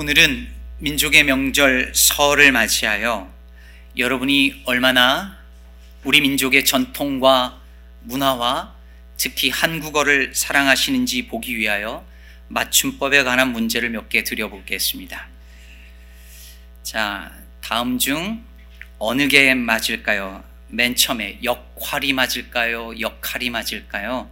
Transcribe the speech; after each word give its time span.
오늘은 0.00 0.48
민족의 0.78 1.24
명절 1.24 1.92
설을 1.92 2.52
맞이하여 2.52 3.34
여러분이 3.96 4.62
얼마나 4.64 5.36
우리 6.04 6.20
민족의 6.20 6.64
전통과 6.64 7.60
문화와 8.02 8.76
특히 9.16 9.50
한국어를 9.50 10.36
사랑하시는지 10.36 11.26
보기 11.26 11.56
위하여 11.58 12.06
맞춤법에 12.46 13.24
관한 13.24 13.50
문제를 13.50 13.90
몇 13.90 14.08
개 14.08 14.22
드려보겠습니다. 14.22 15.26
자, 16.84 17.32
다음 17.60 17.98
중 17.98 18.44
어느 19.00 19.26
게 19.26 19.52
맞을까요? 19.54 20.44
맨 20.68 20.94
처음에 20.94 21.40
역할이 21.42 22.12
맞을까요? 22.12 23.00
역할이 23.00 23.50
맞을까요? 23.50 24.30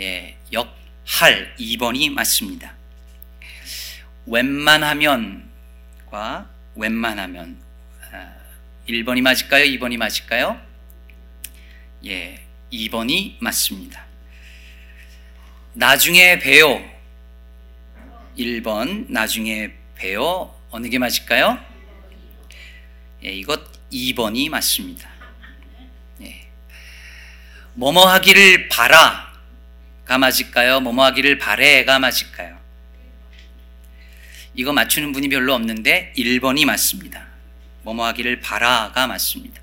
예, 0.00 0.38
역할 0.50 1.54
2번이 1.60 2.10
맞습니다. 2.10 2.77
웬만하면과 4.30 5.48
웬만하면 6.76 7.60
1번이 8.88 9.18
아, 9.20 9.22
맞을까요? 9.22 9.64
2번이 9.64 9.96
맞을까요? 9.96 10.60
예, 12.04 12.42
2번이 12.72 13.36
맞습니다. 13.40 14.04
나중에 15.72 16.38
배요. 16.38 16.82
1번 18.36 19.06
나중에 19.08 19.72
배요. 19.94 20.54
어느 20.70 20.88
게 20.88 20.98
맞을까요? 20.98 21.58
예, 23.24 23.30
이것 23.30 23.60
2번이 23.90 24.50
맞습니다. 24.50 25.08
예. 26.22 26.48
뭐뭐 27.74 28.06
하기를 28.06 28.68
바라가 28.68 30.18
맞을까요? 30.18 30.80
뭐뭐 30.80 31.04
하기를 31.06 31.38
바래가 31.38 31.98
맞을까요? 31.98 32.57
이거 34.58 34.72
맞추는 34.72 35.12
분이 35.12 35.28
별로 35.28 35.54
없는데 35.54 36.12
1번이 36.16 36.64
맞습니다. 36.64 37.28
뭐뭐 37.82 38.04
하기를 38.06 38.40
바라가 38.40 39.06
맞습니다. 39.06 39.62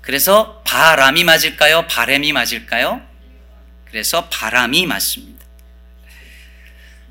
그래서 0.00 0.60
바람이 0.66 1.22
맞을까요? 1.22 1.86
바램이 1.86 2.32
맞을까요? 2.32 3.00
그래서 3.84 4.28
바람이 4.28 4.86
맞습니다. 4.86 5.46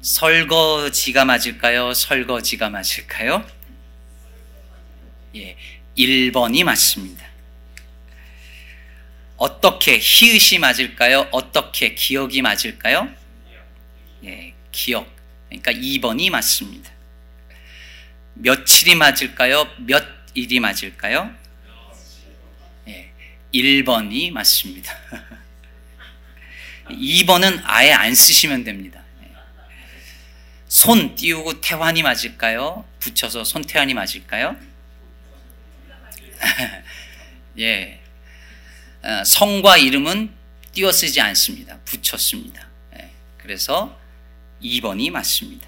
설거지가 0.02 1.24
맞을까요? 1.24 1.94
설거지가 1.94 2.70
맞을까요? 2.70 3.50
예, 5.38 5.56
1번이 5.98 6.66
맞습니다. 6.66 7.26
어떻게 9.38 9.98
히읗이 9.98 10.60
맞을까요? 10.60 11.30
어떻게 11.32 11.94
기억이 11.96 12.42
맞을까요? 12.42 13.08
예, 14.26 14.54
기억. 14.74 15.15
그러니까 15.62 15.72
2번이 15.72 16.30
맞습니다. 16.30 16.92
며칠이 18.36 18.96
맞을까요? 18.96 19.68
몇 19.80 20.06
일이 20.34 20.60
맞을까요? 20.60 21.34
1번이 23.54 24.32
맞습니다. 24.32 24.94
2번은 26.90 27.62
아예 27.64 27.92
안 27.94 28.14
쓰시면 28.14 28.64
됩니다. 28.64 29.02
손 30.68 31.16
띄우고 31.16 31.62
태환이 31.62 32.04
맞을까요? 32.04 32.86
붙여서 33.00 33.46
손태환이 33.46 33.94
맞을까요? 33.94 34.58
예. 37.60 38.02
어, 39.02 39.24
성과 39.24 39.78
이름은 39.78 40.34
띄워 40.74 40.92
쓰지 40.92 41.22
않습니다. 41.22 41.80
붙였습니다. 41.86 42.68
예. 42.98 43.10
그래서 43.38 43.98
2번이 44.64 45.12
맞습니다. 45.12 45.68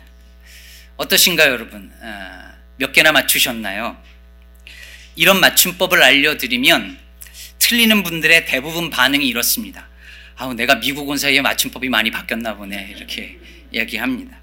어떠신가요, 0.97 1.51
여러분? 1.51 1.91
어, 2.01 2.51
몇 2.77 2.91
개나 2.91 3.11
맞추셨나요? 3.11 3.97
이런 5.15 5.39
맞춤법을 5.39 6.01
알려드리면 6.01 6.97
틀리는 7.59 8.03
분들의 8.03 8.45
대부분 8.45 8.89
반응이 8.89 9.27
이렇습니다. 9.27 9.87
아우, 10.35 10.53
내가 10.53 10.79
미국 10.79 11.09
온 11.09 11.17
사이에 11.17 11.41
맞춤법이 11.41 11.89
많이 11.89 12.11
바뀌었나 12.11 12.55
보네. 12.55 12.93
이렇게 12.95 13.39
이야기합니다. 13.71 14.37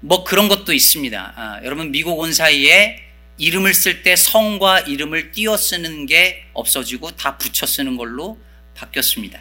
뭐 0.00 0.24
그런 0.24 0.48
것도 0.48 0.72
있습니다. 0.72 1.32
아, 1.36 1.60
여러분, 1.64 1.92
미국 1.92 2.18
온 2.18 2.32
사이에 2.32 3.04
이름을 3.36 3.72
쓸 3.72 4.02
때 4.02 4.16
성과 4.16 4.80
이름을 4.80 5.32
띄어 5.32 5.56
쓰는 5.56 6.06
게 6.06 6.44
없어지고 6.52 7.12
다 7.12 7.38
붙여 7.38 7.66
쓰는 7.66 7.96
걸로 7.96 8.38
바뀌었습니다. 8.74 9.40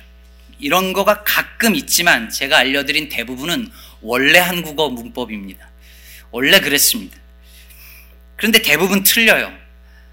이런 0.60 0.94
거가 0.94 1.24
가끔 1.24 1.76
있지만 1.76 2.30
제가 2.30 2.58
알려드린 2.58 3.10
대부분은 3.10 3.72
원래 4.02 4.40
한국어 4.40 4.90
문법입니다. 4.90 5.70
원래 6.32 6.60
그랬습니다. 6.60 7.18
그런데 8.36 8.62
대부분 8.62 9.04
틀려요. 9.04 9.52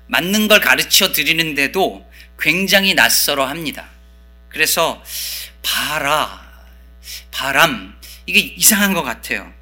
맞는 0.08 0.48
걸 0.48 0.60
가르쳐 0.60 1.12
드리는데도 1.12 2.08
굉장히 2.38 2.94
낯설어 2.94 3.46
합니다. 3.46 3.88
그래서 4.48 5.02
바라, 5.62 6.46
바람, 7.30 7.98
이게 8.26 8.41
이상한 8.41 8.94
것 8.94 9.02
같아요. 9.02 9.52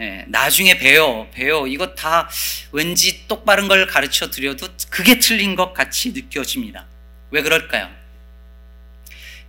예, 0.00 0.24
나중에 0.28 0.78
배워, 0.78 1.28
배워. 1.30 1.66
이거 1.66 1.94
다 1.94 2.30
왠지 2.72 3.26
똑바른 3.28 3.68
걸 3.68 3.86
가르쳐 3.86 4.30
드려도 4.30 4.68
그게 4.88 5.18
틀린 5.18 5.54
것 5.54 5.74
같이 5.74 6.12
느껴집니다. 6.12 6.86
왜 7.30 7.42
그럴까요? 7.42 7.90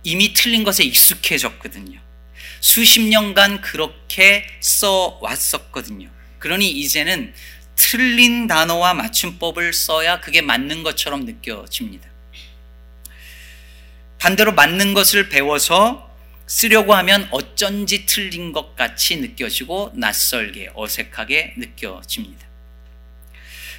이미 0.04 0.34
틀린 0.34 0.62
것에 0.62 0.84
익숙해졌거든요. 0.84 2.01
수십 2.62 3.00
년간 3.00 3.60
그렇게 3.60 4.46
써 4.60 5.18
왔었거든요. 5.20 6.08
그러니 6.38 6.70
이제는 6.70 7.34
틀린 7.74 8.46
단어와 8.46 8.94
맞춤법을 8.94 9.72
써야 9.72 10.20
그게 10.20 10.40
맞는 10.40 10.84
것처럼 10.84 11.24
느껴집니다. 11.24 12.08
반대로 14.18 14.52
맞는 14.52 14.94
것을 14.94 15.28
배워서 15.28 16.08
쓰려고 16.46 16.94
하면 16.94 17.26
어쩐지 17.32 18.06
틀린 18.06 18.52
것 18.52 18.76
같이 18.76 19.16
느껴지고 19.16 19.90
낯설게 19.96 20.70
어색하게 20.74 21.54
느껴집니다. 21.56 22.46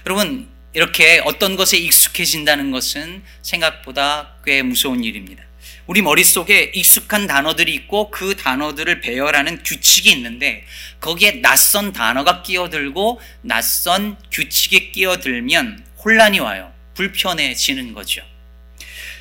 여러분, 0.06 0.50
이렇게 0.74 1.22
어떤 1.24 1.56
것에 1.56 1.78
익숙해진다는 1.78 2.72
것은 2.72 3.24
생각보다 3.44 4.36
꽤 4.44 4.62
무서운 4.62 5.06
일입니다. 5.06 5.46
우리 5.86 6.02
머릿속에 6.02 6.72
익숙한 6.76 7.28
단어들이 7.28 7.74
있고 7.74 8.10
그 8.10 8.36
단어들을 8.36 9.02
배열하는 9.02 9.64
규칙이 9.64 10.12
있는데 10.12 10.66
거기에 11.02 11.42
낯선 11.42 11.92
단어가 11.92 12.42
끼어들고 12.42 13.20
낯선 13.42 14.16
규칙이 14.32 14.92
끼어들면 14.94 15.86
혼란이 16.04 16.40
와요. 16.40 16.72
불편해지는 16.94 17.94
거죠. 17.94 18.22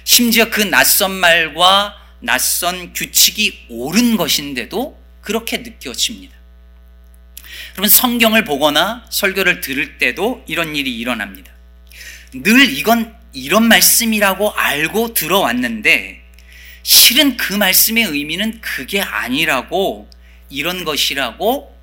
심지어 0.05 0.51
그 0.51 0.61
낯선 0.63 1.11
말과 1.13 1.97
낯선 2.21 2.93
규칙이 2.93 3.67
옳은 3.69 4.17
것인데도 4.17 5.01
그렇게 5.21 5.59
느껴집니다. 5.59 6.35
여러분, 7.75 7.89
성경을 7.89 8.45
보거나 8.45 9.05
설교를 9.11 9.61
들을 9.61 9.99
때도 9.99 10.45
이런 10.47 10.77
일이 10.77 10.97
일어납니다. 10.99 11.53
늘 12.33 12.71
이건 12.71 13.15
이런 13.33 13.65
말씀이라고 13.65 14.53
알고 14.53 15.15
들어왔는데, 15.15 16.22
실은 16.83 17.37
그 17.37 17.53
말씀의 17.53 18.05
의미는 18.05 18.61
그게 18.61 19.01
아니라고, 19.01 20.09
이런 20.53 20.85
것이라고 20.85 21.75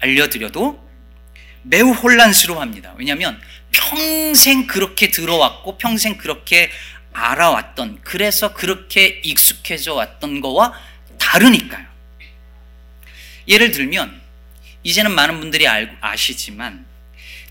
알려드려도 0.00 0.84
매우 1.62 1.92
혼란스러워 1.92 2.60
합니다. 2.60 2.94
왜냐하면 2.96 3.40
평생 3.72 4.66
그렇게 4.66 5.10
들어왔고 5.10 5.78
평생 5.78 6.16
그렇게 6.16 6.70
알아왔던 7.12 8.00
그래서 8.02 8.52
그렇게 8.52 9.20
익숙해져 9.24 9.94
왔던 9.94 10.40
거와 10.40 10.74
다르니까요. 11.18 11.86
예를 13.48 13.70
들면 13.70 14.20
이제는 14.82 15.12
많은 15.12 15.40
분들이 15.40 15.66
알, 15.66 15.96
아시지만 16.00 16.84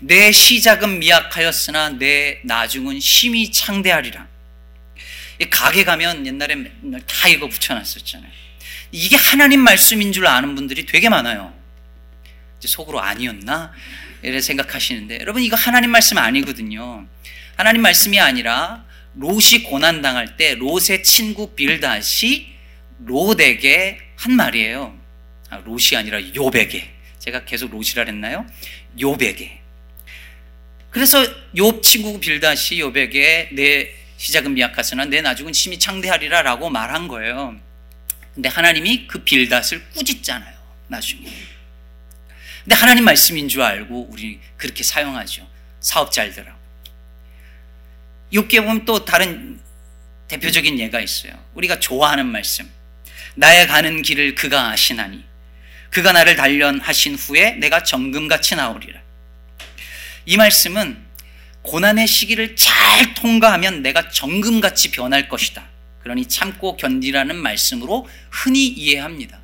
내 0.00 0.30
시작은 0.30 0.98
미약하였으나 0.98 1.90
내 1.90 2.40
나중은 2.44 3.00
심히 3.00 3.50
창대하리라. 3.50 4.26
가게 5.50 5.84
가면 5.84 6.26
옛날에 6.26 6.54
맨날 6.54 7.00
다 7.06 7.28
이거 7.28 7.48
붙여놨었잖아요. 7.48 8.30
이게 8.92 9.16
하나님 9.16 9.60
말씀인 9.60 10.12
줄 10.12 10.26
아는 10.26 10.54
분들이 10.54 10.86
되게 10.86 11.08
많아요. 11.08 11.54
속으로 12.60 13.00
아니었나? 13.00 13.72
이래 14.22 14.40
생각하시는데 14.40 15.18
여러분 15.20 15.42
이거 15.42 15.56
하나님 15.56 15.90
말씀 15.90 16.18
아니거든요. 16.18 17.06
하나님 17.56 17.82
말씀이 17.82 18.18
아니라 18.18 18.84
롯이 19.14 19.62
고난 19.64 20.02
당할 20.02 20.36
때 20.36 20.54
롯의 20.54 21.02
친구 21.04 21.54
빌닷이 21.54 22.46
롯에게 23.04 23.98
한 24.16 24.32
말이에요. 24.32 24.98
아, 25.50 25.58
롯이 25.58 25.96
아니라 25.96 26.18
욥에게. 26.18 26.84
제가 27.18 27.44
계속 27.44 27.70
롯이라 27.70 28.04
했나요? 28.06 28.46
욥에게. 28.98 29.50
그래서 30.90 31.22
욥 31.54 31.82
친구 31.82 32.18
빌닷이 32.18 32.80
욥에게 32.80 33.54
내 33.54 33.94
시작은 34.16 34.54
미약하으나 34.54 35.04
내 35.06 35.20
나중은 35.20 35.52
심히 35.52 35.78
창대하리라 35.78 36.42
라고 36.42 36.70
말한 36.70 37.08
거예요. 37.08 37.56
근데 38.34 38.48
하나님이 38.48 39.06
그 39.06 39.24
빌닷을 39.24 39.84
꾸짖잖아요. 39.94 40.56
나중에. 40.88 41.24
근데 42.64 42.74
하나님 42.74 43.04
말씀인 43.04 43.48
줄 43.48 43.62
알고 43.62 44.08
우리 44.10 44.40
그렇게 44.56 44.82
사용하죠. 44.82 45.48
사업 45.80 46.12
잘 46.12 46.32
되라고. 46.32 46.58
욥기에 48.32 48.60
보면 48.62 48.84
또 48.84 49.04
다른 49.04 49.60
대표적인 50.28 50.78
예가 50.78 51.00
있어요. 51.00 51.32
우리가 51.54 51.78
좋아하는 51.78 52.26
말씀. 52.26 52.68
나의 53.36 53.66
가는 53.66 54.02
길을 54.02 54.34
그가 54.34 54.70
아시나니 54.70 55.24
그가 55.90 56.12
나를 56.12 56.36
단련하신 56.36 57.14
후에 57.14 57.52
내가 57.52 57.82
정금같이 57.82 58.56
나오리라. 58.56 59.00
이 60.24 60.36
말씀은 60.36 61.05
고난의 61.66 62.06
시기를 62.06 62.54
잘 62.56 63.14
통과하면 63.14 63.82
내가 63.82 64.08
정금같이 64.10 64.92
변할 64.92 65.28
것이다. 65.28 65.66
그러니 66.02 66.26
참고 66.26 66.76
견디라는 66.76 67.36
말씀으로 67.36 68.08
흔히 68.30 68.66
이해합니다. 68.66 69.40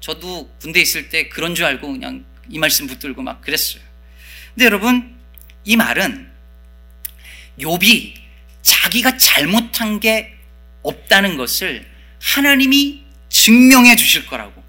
저도 0.00 0.50
군대 0.60 0.80
있을 0.80 1.08
때 1.08 1.28
그런 1.30 1.54
줄 1.54 1.64
알고 1.64 1.90
그냥 1.92 2.24
이 2.50 2.58
말씀 2.58 2.86
붙들고 2.86 3.22
막 3.22 3.40
그랬어요. 3.40 3.82
근데 4.54 4.66
여러분, 4.66 5.16
이 5.64 5.76
말은 5.76 6.30
욥이 7.58 8.12
자기가 8.60 9.16
잘못한 9.16 10.00
게 10.00 10.36
없다는 10.82 11.38
것을 11.38 11.86
하나님이 12.20 13.02
증명해 13.30 13.96
주실 13.96 14.26
거라고. 14.26 14.62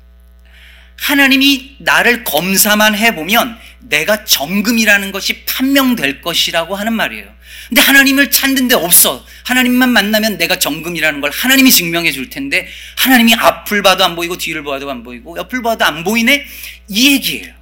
하나님이 0.98 1.76
나를 1.80 2.24
검사만 2.24 2.96
해보면 2.96 3.60
내가 3.88 4.26
정금이라는 4.26 5.12
것이 5.12 5.46
판명될 5.46 6.22
것이라고 6.22 6.76
하는 6.76 6.94
말이에요. 6.94 7.34
근데 7.68 7.82
하나님을 7.82 8.32
찾는 8.32 8.68
데 8.68 8.76
없어. 8.76 9.26
하나님만 9.46 9.90
만나면 9.90 10.38
내가 10.38 10.58
정금이라는 10.58 11.22
걸 11.22 11.32
하나님이 11.32 11.72
증명해 11.72 12.12
줄 12.12 12.30
텐데 12.30 12.68
하나님이 12.98 13.36
앞을 13.36 13.82
봐도 13.84 14.04
안 14.04 14.16
보이고 14.16 14.38
뒤를 14.38 14.64
봐도 14.64 14.90
안 14.90 15.04
보이고 15.04 15.38
옆을 15.38 15.62
봐도 15.62 15.86
안 15.86 16.04
보이네. 16.04 16.46
이 16.88 17.14
얘기예요. 17.14 17.54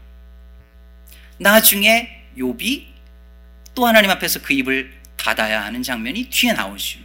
나중에 1.37 2.09
욥이 2.37 2.85
또 3.75 3.85
하나님 3.85 4.09
앞에서 4.11 4.41
그 4.41 4.53
입을 4.53 4.93
닫아야 5.17 5.63
하는 5.63 5.83
장면이 5.83 6.29
뒤에 6.29 6.53
나오죠. 6.53 6.99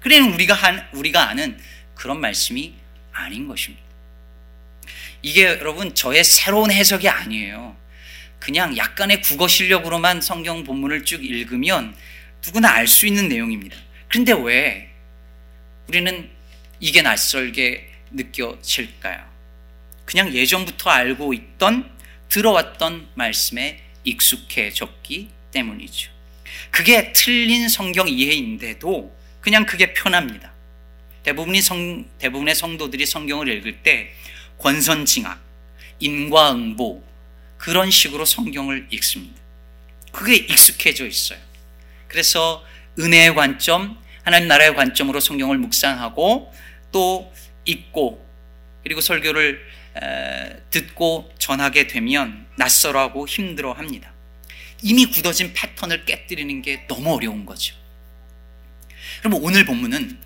그래는 0.00 0.32
우리가 0.34 0.54
한 0.54 0.86
우리가 0.92 1.28
아는 1.28 1.58
그런 1.94 2.20
말씀이 2.20 2.74
아닌 3.12 3.48
것입니다. 3.48 3.84
이게 5.22 5.44
여러분 5.44 5.94
저의 5.94 6.22
새로운 6.22 6.70
해석이 6.70 7.08
아니에요. 7.08 7.76
그냥 8.46 8.76
약간의 8.76 9.22
국어 9.22 9.48
실력으로만 9.48 10.20
성경 10.20 10.62
본문을 10.62 11.04
쭉 11.04 11.24
읽으면 11.24 11.96
누구나 12.44 12.70
알 12.70 12.86
수 12.86 13.04
있는 13.04 13.28
내용입니다. 13.28 13.76
그런데 14.06 14.32
왜 14.34 14.88
우리는 15.88 16.30
이게 16.78 17.02
낯설게 17.02 17.90
느껴질까요? 18.12 19.24
그냥 20.04 20.32
예전부터 20.32 20.90
알고 20.90 21.34
있던 21.34 21.90
들어왔던 22.28 23.08
말씀에 23.14 23.82
익숙해졌기 24.04 25.28
때문이죠. 25.50 26.12
그게 26.70 27.12
틀린 27.12 27.68
성경 27.68 28.06
이해인데도 28.06 29.12
그냥 29.40 29.66
그게 29.66 29.92
편합니다. 29.92 30.52
대부분이 31.24 31.60
성, 31.62 32.08
대부분의 32.20 32.54
성도들이 32.54 33.06
성경을 33.06 33.48
읽을 33.48 33.82
때 33.82 34.12
권선징악, 34.58 35.42
인과응보 35.98 37.15
그런 37.56 37.90
식으로 37.90 38.24
성경을 38.24 38.88
읽습니다. 38.90 39.40
그게 40.12 40.36
익숙해져 40.36 41.06
있어요. 41.06 41.38
그래서 42.08 42.64
은혜의 42.98 43.34
관점, 43.34 43.98
하나님 44.22 44.48
나라의 44.48 44.74
관점으로 44.74 45.20
성경을 45.20 45.58
묵상하고 45.58 46.52
또 46.92 47.32
읽고 47.64 48.26
그리고 48.82 49.00
설교를 49.00 49.60
듣고 50.70 51.32
전하게 51.38 51.86
되면 51.86 52.46
낯설어하고 52.56 53.26
힘들어 53.26 53.72
합니다. 53.72 54.12
이미 54.82 55.06
굳어진 55.06 55.52
패턴을 55.52 56.04
깨뜨리는 56.04 56.62
게 56.62 56.86
너무 56.86 57.14
어려운 57.14 57.46
거죠. 57.46 57.74
그럼 59.20 59.42
오늘 59.42 59.64
본문은 59.64 60.18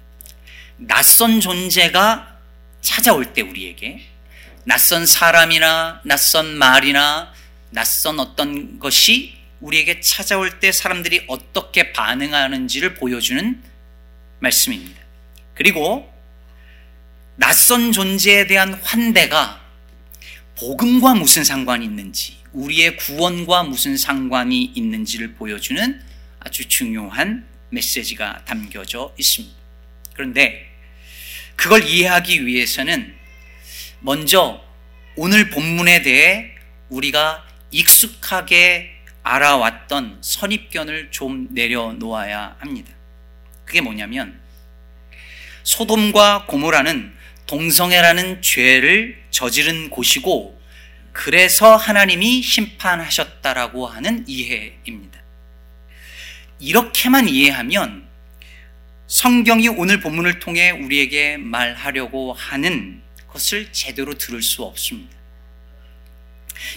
낯선 0.76 1.40
존재가 1.40 2.38
찾아올 2.80 3.32
때 3.32 3.42
우리에게 3.42 4.02
낯선 4.64 5.06
사람이나 5.06 6.02
낯선 6.04 6.56
말이나 6.56 7.32
낯선 7.70 8.20
어떤 8.20 8.78
것이 8.78 9.34
우리에게 9.60 10.00
찾아올 10.00 10.60
때 10.60 10.72
사람들이 10.72 11.24
어떻게 11.28 11.92
반응하는지를 11.92 12.94
보여주는 12.94 13.62
말씀입니다. 14.38 15.00
그리고 15.54 16.12
낯선 17.36 17.92
존재에 17.92 18.46
대한 18.46 18.74
환대가 18.74 19.60
복음과 20.56 21.14
무슨 21.14 21.42
상관이 21.42 21.84
있는지, 21.84 22.36
우리의 22.52 22.96
구원과 22.96 23.62
무슨 23.62 23.96
상관이 23.96 24.72
있는지를 24.74 25.34
보여주는 25.34 26.02
아주 26.40 26.68
중요한 26.68 27.46
메시지가 27.70 28.44
담겨져 28.44 29.14
있습니다. 29.18 29.54
그런데 30.14 30.70
그걸 31.56 31.86
이해하기 31.86 32.46
위해서는 32.46 33.19
먼저 34.00 34.62
오늘 35.16 35.50
본문에 35.50 36.02
대해 36.02 36.52
우리가 36.88 37.46
익숙하게 37.70 38.90
알아왔던 39.22 40.18
선입견을 40.22 41.10
좀 41.10 41.48
내려놓아야 41.50 42.56
합니다. 42.58 42.92
그게 43.64 43.80
뭐냐면 43.80 44.40
소돔과 45.62 46.46
고모라는 46.46 47.14
동성애라는 47.46 48.42
죄를 48.42 49.22
저지른 49.30 49.90
곳이고 49.90 50.60
그래서 51.12 51.76
하나님이 51.76 52.42
심판하셨다라고 52.42 53.86
하는 53.86 54.24
이해입니다. 54.26 55.20
이렇게만 56.58 57.28
이해하면 57.28 58.08
성경이 59.06 59.68
오늘 59.68 60.00
본문을 60.00 60.38
통해 60.38 60.70
우리에게 60.70 61.36
말하려고 61.36 62.32
하는 62.32 63.02
것을 63.30 63.72
제대로 63.72 64.14
들을 64.14 64.42
수 64.42 64.62
없습니다. 64.62 65.16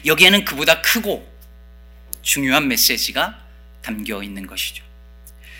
여기에는 0.05 0.45
그보다 0.45 0.81
크고 0.81 1.31
중요한 2.21 2.67
메시지가 2.67 3.39
담겨 3.81 4.23
있는 4.23 4.47
것이죠. 4.47 4.83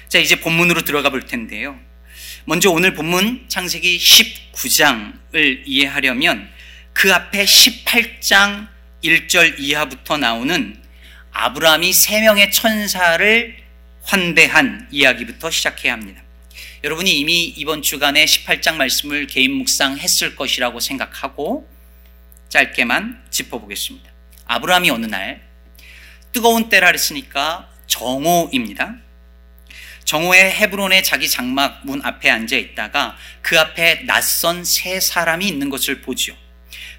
자, 0.07 0.19
이제 0.19 0.39
본문으로 0.39 0.83
들어가 0.83 1.09
볼 1.09 1.25
텐데요. 1.25 1.79
먼저 2.45 2.69
오늘 2.71 2.93
본문 2.93 3.45
창세기 3.47 3.97
19장을 3.97 5.63
이해하려면 5.65 6.49
그 6.93 7.13
앞에 7.13 7.45
18장 7.45 8.67
1절 9.03 9.59
이하부터 9.59 10.17
나오는 10.17 10.81
아브라함이 11.31 11.91
세 11.91 12.21
명의 12.21 12.51
천사를 12.51 13.57
환대한 14.03 14.87
이야기부터 14.91 15.49
시작해야 15.49 15.93
합니다. 15.93 16.22
여러분이 16.83 17.17
이미 17.17 17.45
이번 17.45 17.81
주간에 17.81 18.25
18장 18.25 18.75
말씀을 18.75 19.25
개인 19.27 19.53
묵상했을 19.53 20.35
것이라고 20.35 20.81
생각하고 20.81 21.65
짧게만 22.49 23.23
짚어보겠습니다. 23.29 24.11
아브라함이 24.43 24.89
어느 24.89 25.05
날 25.05 25.47
뜨거운 26.33 26.67
때라 26.67 26.87
그랬으니까 26.87 27.69
정오입니다. 27.87 28.97
정오에 30.03 30.51
헤브론의 30.51 31.05
자기 31.05 31.29
장막 31.29 31.85
문 31.85 32.03
앞에 32.03 32.29
앉아 32.29 32.57
있다가 32.57 33.15
그 33.41 33.57
앞에 33.57 34.03
낯선 34.05 34.65
세 34.65 34.99
사람이 34.99 35.47
있는 35.47 35.69
것을 35.69 36.01
보지요. 36.01 36.35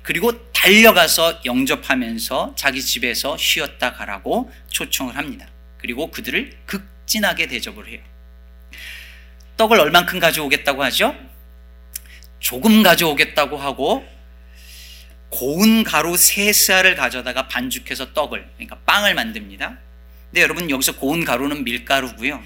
그리고 0.00 0.50
달려가서 0.52 1.42
영접하면서 1.44 2.54
자기 2.56 2.80
집에서 2.80 3.36
쉬었다 3.36 3.92
가라고 3.92 4.50
초청을 4.70 5.18
합니다. 5.18 5.46
그리고 5.76 6.10
그들을 6.10 6.56
극진하게 6.64 7.48
대접을 7.48 7.88
해요. 7.88 8.13
떡을 9.56 9.78
얼만큼 9.80 10.18
가져오겠다고 10.18 10.82
하죠? 10.84 11.14
조금 12.40 12.82
가져오겠다고 12.82 13.56
하고 13.56 14.06
고운 15.28 15.82
가루 15.82 16.16
세 16.16 16.52
스알을 16.52 16.94
가져다가 16.94 17.48
반죽해서 17.48 18.12
떡을 18.12 18.46
그러니까 18.54 18.76
빵을 18.86 19.14
만듭니다. 19.14 19.78
근데 20.30 20.42
여러분 20.42 20.70
여기서 20.70 20.96
고운 20.96 21.24
가루는 21.24 21.64
밀가루고요. 21.64 22.42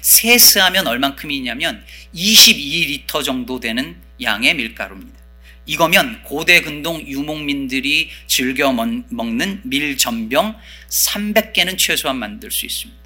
세 0.00 0.36
스하면 0.36 0.86
얼만큼이냐면 0.86 1.84
22리터 2.14 3.24
정도 3.24 3.60
되는 3.60 3.96
양의 4.20 4.54
밀가루입니다. 4.54 5.20
이거면 5.64 6.24
고대 6.24 6.60
근동 6.60 7.00
유목민들이 7.00 8.10
즐겨 8.26 8.72
먹는 8.72 9.60
밀 9.64 9.96
전병 9.96 10.56
300개는 10.88 11.78
최소한 11.78 12.16
만들 12.18 12.50
수 12.50 12.66
있습니다. 12.66 13.01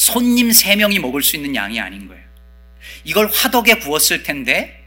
손님 0.00 0.48
3명이 0.48 0.98
먹을 0.98 1.22
수 1.22 1.36
있는 1.36 1.54
양이 1.54 1.78
아닌 1.78 2.08
거예요. 2.08 2.24
이걸 3.04 3.30
화덕에 3.30 3.80
구웠을 3.80 4.22
텐데 4.22 4.82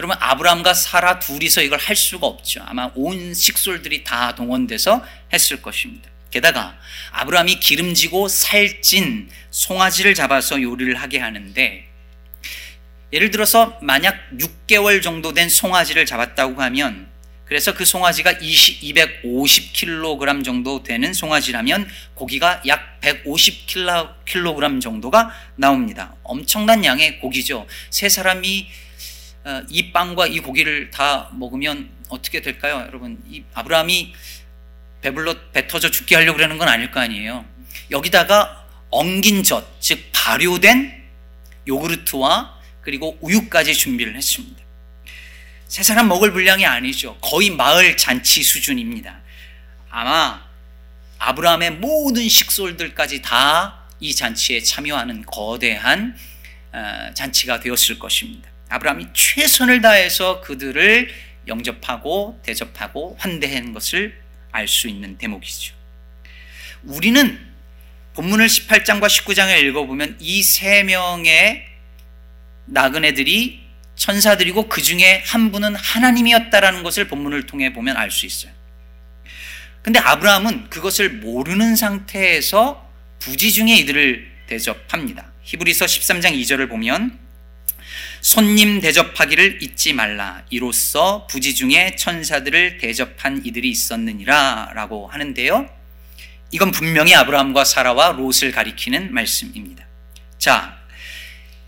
여러분 0.00 0.16
아브라함과 0.18 0.72
사라 0.72 1.18
둘이서 1.18 1.60
이걸 1.60 1.78
할 1.78 1.94
수가 1.94 2.26
없죠. 2.26 2.62
아마 2.64 2.90
온 2.94 3.34
식솔들이 3.34 4.02
다 4.02 4.34
동원돼서 4.34 5.04
했을 5.30 5.60
것입니다. 5.60 6.08
게다가 6.30 6.78
아브라함이 7.12 7.60
기름지고 7.60 8.28
살찐 8.28 9.28
송아지를 9.50 10.14
잡아서 10.14 10.62
요리를 10.62 10.94
하게 10.94 11.18
하는데 11.18 11.86
예를 13.12 13.30
들어서 13.30 13.78
만약 13.82 14.16
6개월 14.38 15.02
정도 15.02 15.34
된 15.34 15.50
송아지를 15.50 16.06
잡았다고 16.06 16.62
하면 16.62 17.08
그래서 17.46 17.74
그 17.74 17.84
송아지가 17.84 18.32
20, 18.32 18.82
250kg 18.82 20.44
정도 20.44 20.82
되는 20.82 21.12
송아지라면 21.12 21.88
고기가 22.14 22.60
약 22.66 23.00
150kg 23.00 24.80
정도가 24.82 25.32
나옵니다. 25.54 26.14
엄청난 26.24 26.84
양의 26.84 27.20
고기죠. 27.20 27.66
세 27.90 28.08
사람이 28.08 28.68
어, 29.44 29.62
이 29.70 29.92
빵과 29.92 30.26
이 30.26 30.40
고기를 30.40 30.90
다 30.90 31.30
먹으면 31.34 31.88
어떻게 32.08 32.42
될까요? 32.42 32.84
여러분, 32.88 33.22
이 33.28 33.44
아브라함이 33.54 34.12
배불러 35.02 35.36
배 35.52 35.68
터져 35.68 35.88
죽게 35.88 36.16
하려고 36.16 36.38
그러는 36.38 36.58
건 36.58 36.68
아닐 36.68 36.90
거 36.90 36.98
아니에요. 36.98 37.44
여기다가 37.92 38.66
엉긴 38.90 39.44
젖, 39.44 39.80
즉 39.80 40.00
발효된 40.12 41.04
요구르트와 41.68 42.58
그리고 42.80 43.16
우유까지 43.20 43.74
준비를 43.74 44.16
했습니다. 44.16 44.65
세 45.68 45.82
사람 45.82 46.08
먹을 46.08 46.32
분량이 46.32 46.64
아니죠. 46.64 47.16
거의 47.20 47.50
마을 47.50 47.96
잔치 47.96 48.42
수준입니다. 48.42 49.20
아마 49.90 50.46
아브라함의 51.18 51.72
모든 51.72 52.28
식솔들까지 52.28 53.22
다 53.22 53.86
이 54.00 54.14
잔치에 54.14 54.60
참여하는 54.60 55.24
거대한 55.24 56.16
어, 56.72 57.10
잔치가 57.14 57.60
되었을 57.60 57.98
것입니다. 57.98 58.50
아브라함이 58.68 59.06
최선을 59.14 59.80
다해서 59.80 60.40
그들을 60.42 61.08
영접하고 61.46 62.40
대접하고 62.44 63.16
환대한 63.18 63.72
것을 63.72 64.20
알 64.52 64.68
수 64.68 64.88
있는 64.88 65.16
대목이죠. 65.16 65.74
우리는 66.82 67.38
본문을 68.14 68.46
18장과 68.46 69.06
19장을 69.06 69.62
읽어보면 69.64 70.18
이 70.20 70.42
세 70.42 70.82
명의 70.82 71.66
나그네들이 72.66 73.65
천사들이고 73.96 74.68
그 74.68 74.82
중에 74.82 75.22
한 75.26 75.50
분은 75.50 75.74
하나님이었다라는 75.74 76.82
것을 76.82 77.08
본문을 77.08 77.46
통해 77.46 77.72
보면 77.72 77.96
알 77.96 78.10
수 78.10 78.26
있어요. 78.26 78.52
근데 79.82 79.98
아브라함은 80.00 80.70
그것을 80.70 81.10
모르는 81.10 81.76
상태에서 81.76 82.90
부지 83.18 83.52
중에 83.52 83.76
이들을 83.76 84.30
대접합니다. 84.48 85.32
히브리서 85.42 85.86
13장 85.86 86.32
2절을 86.40 86.68
보면 86.68 87.18
손님 88.20 88.80
대접하기를 88.80 89.62
잊지 89.62 89.92
말라. 89.92 90.42
이로써 90.50 91.26
부지 91.28 91.54
중에 91.54 91.94
천사들을 91.96 92.78
대접한 92.78 93.42
이들이 93.44 93.70
있었느니라 93.70 94.72
라고 94.74 95.06
하는데요. 95.06 95.70
이건 96.50 96.70
분명히 96.72 97.14
아브라함과 97.14 97.64
사라와 97.64 98.12
롯을 98.12 98.52
가리키는 98.52 99.12
말씀입니다. 99.12 99.86
자, 100.38 100.78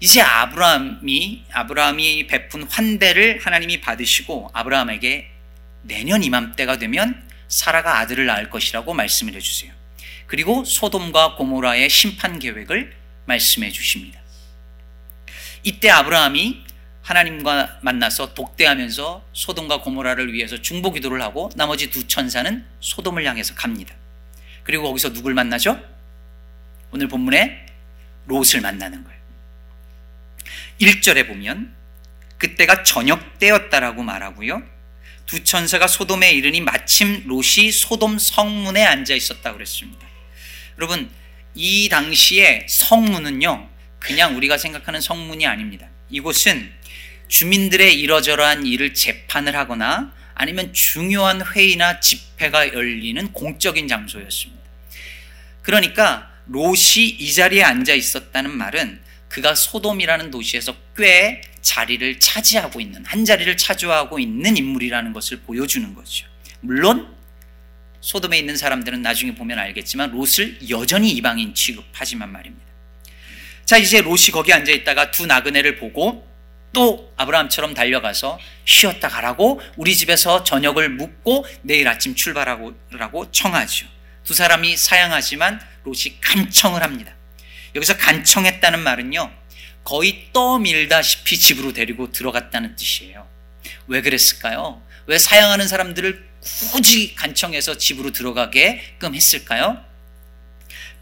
이제 0.01 0.21
아브라함이 0.21 1.45
아브라함이 1.51 2.27
베푼 2.29 2.63
환대를 2.65 3.41
하나님이 3.45 3.81
받으시고 3.81 4.51
아브라함에게 4.53 5.29
내년 5.83 6.23
이맘때가 6.23 6.79
되면 6.79 7.27
사라가 7.49 7.99
아들을 7.99 8.25
낳을 8.27 8.51
것이라고 8.51 8.95
말씀을 8.95 9.35
해 9.35 9.41
주세요. 9.41 9.73
그리고 10.27 10.65
소돔과 10.65 11.35
고모라의 11.37 11.89
심판 11.91 12.39
계획을 12.39 12.95
말씀해 13.25 13.71
주십니다. 13.71 14.21
이때 15.65 15.91
아브라함이 15.91 16.65
하나님과 17.03 17.79
만나서 17.81 18.35
독대하면서 18.35 19.25
소돔과 19.33 19.81
고모라를 19.81 20.33
위해서 20.33 20.61
중보 20.61 20.93
기도를 20.93 21.23
하고 21.23 21.51
나머지 21.57 21.91
두 21.91 22.07
천사는 22.07 22.65
소돔을 22.81 23.25
향해서 23.25 23.55
갑니다. 23.55 23.95
그리고 24.63 24.85
거기서 24.85 25.15
누굴 25.15 25.33
만나죠? 25.33 25.81
오늘 26.91 27.09
본문에 27.09 27.67
롯을 28.27 28.61
만나는 28.61 29.03
거예요. 29.05 29.18
1절에 30.81 31.27
보면 31.27 31.75
그때가 32.39 32.83
저녁 32.85 33.39
때였다라고 33.39 34.03
말하고요. 34.03 34.63
두 35.27 35.45
천사가 35.45 35.87
소돔에 35.87 36.31
이르니 36.33 36.61
마침 36.61 37.25
롯이 37.27 37.71
소돔 37.73 38.19
성문에 38.19 38.85
앉아 38.85 39.15
있었다고 39.15 39.57
그랬습니다. 39.57 40.07
여러분, 40.79 41.11
이 41.55 41.89
당시에 41.89 42.67
성문은요, 42.69 43.69
그냥 43.99 44.37
우리가 44.37 44.57
생각하는 44.57 45.01
성문이 45.01 45.47
아닙니다. 45.47 45.89
이곳은 46.09 46.73
주민들의 47.27 47.99
이러저러한 48.01 48.65
일을 48.65 48.95
재판을 48.95 49.55
하거나 49.57 50.15
아니면 50.35 50.73
중요한 50.73 51.43
회의나 51.45 52.01
집회가 52.01 52.73
열리는 52.73 53.33
공적인 53.33 53.89
장소였습니다. 53.89 54.63
그러니까 55.63 56.33
롯이 56.47 57.09
이 57.19 57.35
자리에 57.35 57.63
앉아 57.65 57.93
있었다는 57.93 58.57
말은 58.57 59.03
그가 59.29 59.55
소돔이라는 59.55 60.31
도시에서 60.31 60.75
꽤 60.97 61.43
자리를 61.61 62.19
차지하고 62.19 62.81
있는 62.81 63.05
한 63.05 63.25
자리를 63.25 63.57
차지하고 63.57 64.19
있는 64.19 64.57
인물이라는 64.57 65.13
것을 65.13 65.41
보여주는 65.41 65.95
거죠. 65.95 66.27
물론 66.61 67.15
소돔에 68.01 68.39
있는 68.39 68.57
사람들은 68.57 69.03
나중에 69.03 69.35
보면 69.35 69.59
알겠지만 69.59 70.13
롯을 70.13 70.71
여전히 70.71 71.11
이방인 71.11 71.55
취급하지만 71.55 72.31
말입니다. 72.31 72.67
자 73.65 73.77
이제 73.77 74.01
롯이 74.01 74.31
거기 74.33 74.53
앉아 74.53 74.73
있다가 74.73 75.11
두 75.11 75.27
나그네를 75.27 75.77
보고 75.77 76.27
또 76.73 77.13
아브라함처럼 77.17 77.75
달려가서 77.75 78.39
쉬었다 78.65 79.09
가라고 79.09 79.61
우리 79.77 79.97
집에서 79.97 80.45
저녁을 80.45 80.91
묵고 80.91 81.47
내일 81.63 81.89
아침 81.89 82.15
출발하고 82.15 82.75
청하죠. 83.33 83.87
두 84.25 84.35
사람이 84.35 84.77
사양하지만 84.77 85.61
롯이 85.85 86.21
간청을 86.21 86.83
합니다. 86.83 87.18
여기서 87.75 87.97
간청했다는 87.97 88.81
말은요, 88.81 89.31
거의 89.85 90.29
떠밀다시피 90.33 91.39
집으로 91.39 91.73
데리고 91.73 92.13
들어갔다는 92.13 92.77
뜻이에요. 92.77 93.27
왜 93.87 94.03
그랬을까요? 94.03 94.83
왜 95.07 95.19
사양하는 95.19 95.67
사람들을 95.67 96.29
굳이 96.73 97.15
간청해서 97.15 97.79
집으로 97.79 98.13
들어가게끔 98.13 99.15
했을까요? 99.15 99.83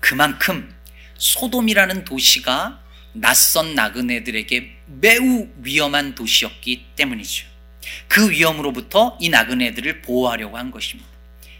그만큼 0.00 0.74
소돔이라는 1.18 2.04
도시가 2.04 2.80
낯선 3.12 3.74
나그네들에게 3.74 4.76
매우 4.86 5.48
위험한 5.62 6.14
도시였기 6.14 6.86
때문이죠. 6.96 7.46
그 8.08 8.30
위험으로부터 8.30 9.16
이 9.20 9.28
나그네들을 9.28 10.02
보호하려고 10.02 10.58
한 10.58 10.70
것입니다. 10.70 11.08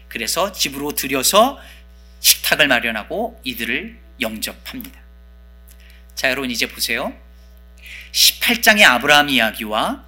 그래서 0.07 0.51
집으로 0.51 0.93
들여서 0.93 1.59
식탁을 2.19 2.67
마련하고 2.67 3.41
이들을 3.43 3.99
영접합니다. 4.19 4.99
자, 6.15 6.29
여러분 6.29 6.49
이제 6.49 6.67
보세요. 6.67 7.13
18장의 8.11 8.83
아브라함 8.83 9.29
이야기와 9.29 10.05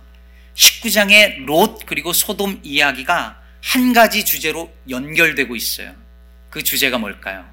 19장의 0.55 1.45
롯 1.45 1.85
그리고 1.85 2.13
소돔 2.13 2.61
이야기가 2.63 3.41
한 3.61 3.93
가지 3.93 4.25
주제로 4.25 4.73
연결되고 4.89 5.55
있어요. 5.55 5.95
그 6.49 6.63
주제가 6.63 6.97
뭘까요? 6.97 7.47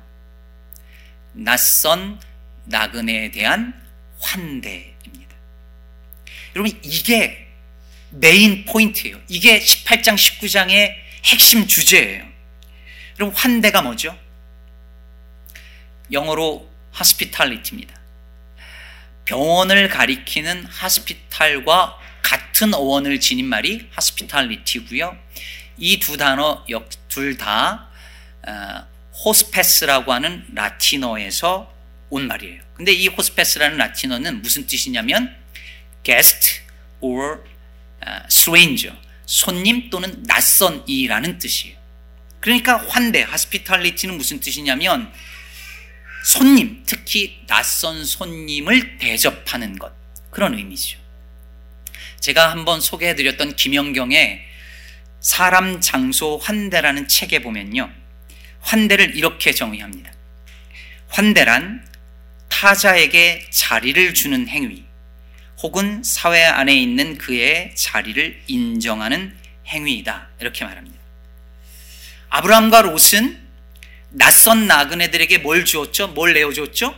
낯선 1.33 2.21
나그네에 2.65 3.31
대한 3.31 3.75
환대입니다. 4.21 5.37
여러분 6.55 6.73
이게 6.83 7.49
메인 8.11 8.65
포인트예요. 8.65 9.21
이게 9.29 9.61
18장 9.61 10.15
19장의 10.15 10.95
핵심 11.25 11.67
주제예요. 11.67 12.27
여러분 13.19 13.37
환대가 13.37 13.83
뭐죠? 13.83 14.19
영어로 16.13 16.69
hospitality입니다. 16.95 17.95
병원을 19.25 19.89
가리키는 19.89 20.67
하스피탈과 20.67 21.99
같은 22.23 22.75
어원을 22.75 23.21
지닌 23.21 23.47
말이 23.47 23.89
hospitality고요. 23.97 25.17
이 25.79 25.99
두 26.01 26.17
단어 26.17 26.65
둘다 27.09 27.89
어, 28.47 28.87
호스페스라고 29.25 30.13
하는 30.13 30.45
라틴어에서 30.55 31.73
온 32.11 32.29
말이에요. 32.29 32.63
근데 32.75 32.93
이 32.93 33.09
호스페스라는 33.09 33.77
라틴어는 33.79 34.43
무슨 34.43 34.67
뜻이냐면 34.67 35.35
guest 36.03 36.61
or 37.01 37.41
uh, 38.07 38.25
stranger, 38.27 38.97
손님 39.25 39.91
또는 39.91 40.23
낯선이라는 40.27 41.39
뜻이에요. 41.39 41.77
그러니까 42.41 42.77
환대, 42.89 43.23
hospitality는 43.23 44.17
무슨 44.17 44.39
뜻이냐면 44.39 45.13
손님, 46.27 46.83
특히 46.87 47.39
낯선 47.47 48.05
손님을 48.05 48.99
대접하는 48.99 49.79
것. 49.79 49.93
그런 50.31 50.55
의미죠. 50.55 50.99
제가 52.19 52.51
한번 52.51 52.81
소개해드렸던 52.81 53.55
김영경의 53.55 54.45
사람, 55.21 55.81
장소, 55.81 56.37
환대라는 56.39 57.07
책에 57.07 57.43
보면요. 57.43 57.93
환대를 58.59 59.15
이렇게 59.15 59.53
정의합니다. 59.53 60.11
환대란 61.11 61.87
타자에게 62.49 63.47
자리를 63.51 64.13
주는 64.13 64.49
행위, 64.49 64.85
혹은 65.63 66.03
사회 66.03 66.43
안에 66.43 66.75
있는 66.75 67.19
그의 67.19 67.73
자리를 67.77 68.43
인정하는 68.49 69.33
행위이다. 69.69 70.31
이렇게 70.41 70.65
말합니다. 70.65 70.99
아브라함과 72.31 72.83
롯은 72.83 73.46
낯선 74.17 74.67
나그네들에게 74.67 75.39
뭘 75.39 75.67
주었죠? 75.67 76.09
뭘 76.09 76.33
내어줬죠? 76.33 76.95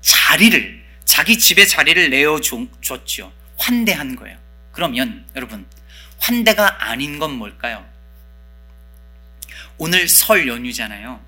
자리를, 0.00 0.82
자기 1.04 1.38
집에 1.38 1.66
자리를 1.66 2.08
내어줬죠. 2.08 3.32
환대한 3.58 4.16
거예요. 4.16 4.38
그러면 4.72 5.26
여러분, 5.36 5.66
환대가 6.18 6.88
아닌 6.88 7.18
건 7.18 7.34
뭘까요? 7.34 7.86
오늘 9.76 10.08
설 10.08 10.48
연휴잖아요. 10.48 11.22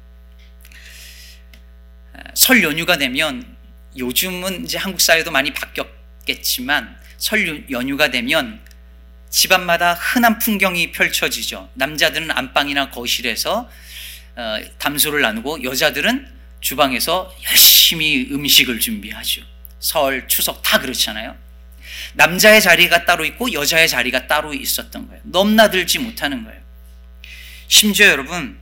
설 2.34 2.62
연휴가 2.62 2.96
되면 2.96 3.56
요즘은 3.98 4.64
이제 4.64 4.78
한국 4.78 5.02
사회도 5.02 5.30
많이 5.30 5.52
바뀌었겠지만 5.52 6.98
설 7.18 7.70
연휴가 7.70 8.10
되면 8.10 8.58
집안마다 9.28 9.92
흔한 9.92 10.38
풍경이 10.38 10.92
펼쳐지죠. 10.92 11.68
남자들은 11.74 12.30
안방이나 12.30 12.90
거실에서 12.90 13.60
어, 13.60 13.70
담소를 14.78 15.22
나누고 15.22 15.64
여자들은 15.64 16.26
주방에서 16.60 17.34
열심히 17.48 18.28
음식을 18.30 18.80
준비하죠. 18.80 19.42
설, 19.78 20.28
추석 20.28 20.62
다 20.62 20.78
그렇잖아요. 20.78 21.36
남자의 22.14 22.60
자리가 22.60 23.04
따로 23.04 23.24
있고 23.24 23.52
여자의 23.52 23.88
자리가 23.88 24.26
따로 24.26 24.52
있었던 24.54 25.08
거예요. 25.08 25.22
넘나들지 25.24 25.98
못하는 25.98 26.44
거예요. 26.44 26.60
심지어 27.68 28.08
여러분 28.08 28.58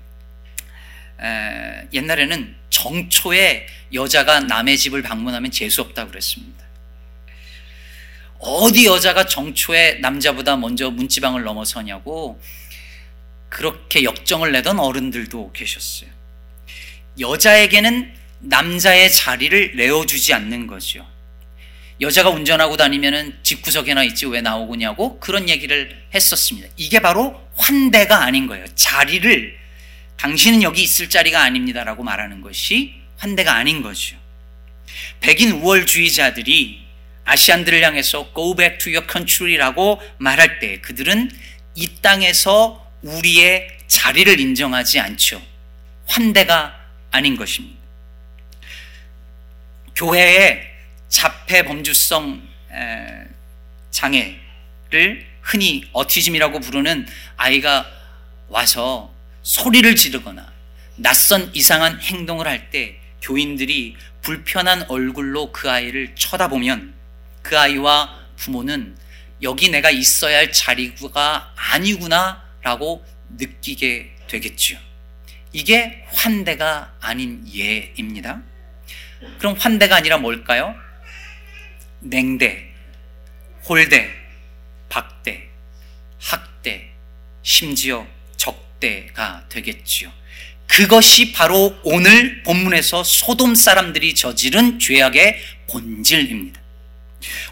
에, 1.21 1.89
옛날에는 1.93 2.57
정초에 2.71 3.67
여자가 3.93 4.41
남의 4.41 4.79
집을 4.79 5.03
방문하면 5.03 5.51
재수 5.51 5.81
없다고 5.81 6.11
그랬습니다. 6.11 6.65
어디 8.39 8.87
여자가 8.87 9.27
정초에 9.27 9.95
남자보다 9.95 10.57
먼저 10.57 10.91
문지방을 10.91 11.43
넘어서냐고 11.43 12.41
그렇게 13.49 14.02
역정을 14.05 14.52
내던 14.52 14.78
어른들도 14.78 15.52
계셨어요. 15.52 16.11
여자에게는 17.19 18.14
남자의 18.40 19.11
자리를 19.11 19.76
내어주지 19.76 20.33
않는 20.35 20.67
거죠. 20.67 21.07
여자가 22.00 22.31
운전하고 22.31 22.76
다니면은 22.76 23.37
집구석에나 23.43 24.05
있지 24.05 24.26
왜 24.26 24.40
나오고냐고 24.40 25.19
그런 25.19 25.49
얘기를 25.49 26.00
했었습니다. 26.14 26.69
이게 26.76 27.00
바로 27.00 27.40
환대가 27.57 28.23
아닌 28.23 28.47
거예요. 28.47 28.64
자리를 28.76 29.59
당신은 30.17 30.62
여기 30.62 30.83
있을 30.83 31.09
자리가 31.09 31.43
아닙니다라고 31.43 32.05
말하는 32.05 32.40
것이 32.40 32.95
환대가 33.17 33.55
아닌 33.55 33.83
거죠. 33.83 34.17
백인 35.21 35.52
우월주의자들이 35.52 36.87
아시안들을 37.25 37.83
향해서 37.85 38.31
go 38.35 38.55
back 38.55 38.78
to 38.78 38.93
your 38.93 39.07
country라고 39.11 40.00
말할 40.19 40.61
때 40.61 40.81
그들은 40.81 41.31
이 41.75 41.88
땅에서 42.00 42.88
우리의 43.02 43.78
자리를 43.87 44.38
인정하지 44.40 45.00
않죠. 45.00 45.40
환대가 46.07 46.75
아닌 47.11 47.37
것입니다. 47.37 47.78
교회의 49.95 50.62
자폐 51.09 51.64
범주성 51.64 52.43
장애를 53.90 55.26
흔히 55.43 55.88
어티즘이라고 55.93 56.61
부르는 56.61 57.07
아이가 57.37 57.90
와서 58.49 59.12
소리를 59.43 59.95
지르거나 59.97 60.52
낯선 60.97 61.50
이상한 61.55 62.00
행동을 62.00 62.47
할 62.47 62.71
때 62.71 62.99
교인들이 63.23 63.97
불편한 64.23 64.85
얼굴로 64.88 65.52
그 65.52 65.71
아이를 65.71 66.14
쳐다보면 66.14 66.95
그 67.43 67.59
아이와 67.59 68.17
부모는 68.37 68.97
여기 69.43 69.71
내가 69.71 69.90
있어야 69.90 70.38
할 70.38 70.52
자리가 70.52 71.52
아니구나 71.57 72.43
라고 72.62 73.05
느끼게 73.37 74.17
되겠죠. 74.29 74.79
이게 75.53 76.05
환대가 76.12 76.95
아닌 77.00 77.47
예입니다. 77.53 78.43
그럼 79.38 79.57
환대가 79.59 79.97
아니라 79.97 80.19
뭘까요? 80.19 80.75
냉대, 82.00 82.73
홀대, 83.69 84.09
박대, 84.88 85.49
학대, 86.21 86.93
심지어 87.43 88.07
적대가 88.37 89.45
되겠지요. 89.49 90.12
그것이 90.67 91.33
바로 91.33 91.77
오늘 91.83 92.43
본문에서 92.43 93.03
소돔 93.03 93.55
사람들이 93.55 94.14
저지른 94.14 94.79
죄악의 94.79 95.40
본질입니다. 95.71 96.61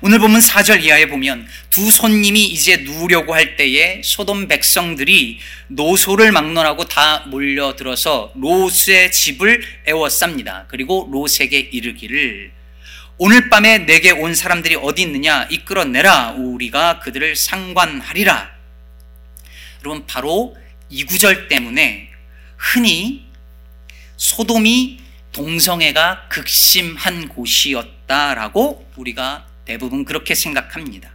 오늘 0.01 0.19
보면 0.19 0.41
4절 0.41 0.85
이하에 0.85 1.07
보면 1.07 1.47
두 1.71 1.91
손님이 1.91 2.45
이제 2.45 2.79
누우려고 2.79 3.35
할 3.35 3.57
때에 3.57 4.01
소돔 4.05 4.49
백성들이 4.49 5.41
노소를 5.69 6.33
막론하고 6.33 6.85
다 6.85 7.25
몰려들어서 7.27 8.33
롯의 8.37 9.11
집을 9.11 9.63
에워쌉니다. 9.89 10.67
그리고 10.69 11.09
롯에게 11.11 11.59
이르기를 11.73 12.53
오늘 13.19 13.49
밤에 13.49 13.79
내게 13.79 14.11
온 14.11 14.35
사람들이 14.35 14.77
어디 14.77 15.03
있느냐 15.03 15.45
이끌어내라 15.51 16.33
우리가 16.33 17.01
그들을 17.01 17.35
상관하리라. 17.35 18.55
여러분 19.85 20.07
바로 20.07 20.57
이 20.91 21.05
구절 21.05 21.49
때문에 21.49 22.11
흔히 22.57 23.25
소돔이 24.17 25.01
동성애가 25.33 26.29
극심한 26.29 27.29
곳이었다라고 27.29 28.91
우리가 28.97 29.46
대부분 29.67 30.05
그렇게 30.05 30.35
생각합니다. 30.35 31.11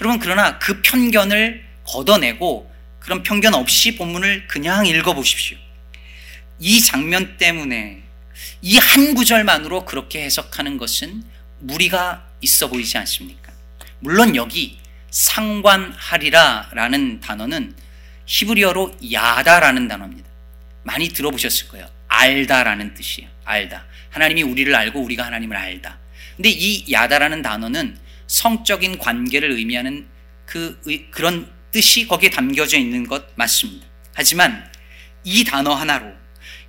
여러분, 0.00 0.20
그러나 0.20 0.58
그 0.58 0.80
편견을 0.82 1.64
걷어내고 1.84 2.72
그런 3.00 3.22
편견 3.22 3.54
없이 3.54 3.96
본문을 3.96 4.46
그냥 4.46 4.86
읽어보십시오. 4.86 5.56
이 6.60 6.80
장면 6.80 7.36
때문에 7.36 8.02
이 8.62 8.78
한 8.78 9.14
구절만으로 9.14 9.84
그렇게 9.84 10.22
해석하는 10.22 10.76
것은 10.78 11.22
무리가 11.60 12.26
있어 12.40 12.68
보이지 12.68 12.98
않습니까? 12.98 13.52
물론 14.00 14.36
여기 14.36 14.78
상관하리라 15.10 16.70
라는 16.72 17.20
단어는 17.20 17.74
히브리어로 18.26 18.96
야다라는 19.12 19.88
단어입니다. 19.88 20.28
많이 20.82 21.08
들어보셨을 21.08 21.68
거예요. 21.68 21.88
알다라는 22.08 22.94
뜻이에요. 22.94 23.30
알다. 23.44 23.86
하나님이 24.10 24.42
우리를 24.42 24.74
알고 24.74 25.00
우리가 25.00 25.24
하나님을 25.26 25.56
알다. 25.56 25.97
근데 26.38 26.50
이 26.50 26.84
야다라는 26.92 27.42
단어는 27.42 27.98
성적인 28.28 28.98
관계를 28.98 29.50
의미하는 29.50 30.06
그 30.46 30.80
그런 31.10 31.50
뜻이 31.72 32.06
거기에 32.06 32.30
담겨져 32.30 32.78
있는 32.78 33.08
것 33.08 33.24
맞습니다. 33.34 33.84
하지만 34.14 34.70
이 35.24 35.42
단어 35.42 35.74
하나로 35.74 36.12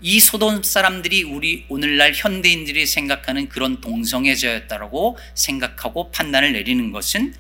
이 0.02 0.20
소돔 0.20 0.64
사람들이 0.64 1.22
우리 1.22 1.66
오늘날 1.70 2.14
현대인들이 2.16 2.88
생각하는 2.88 3.48
그런 3.48 3.80
동성애자였다라고 3.80 5.20
생각하고 5.36 6.10
판단을 6.10 6.54
내리는 6.54 6.92
것은 6.92 7.36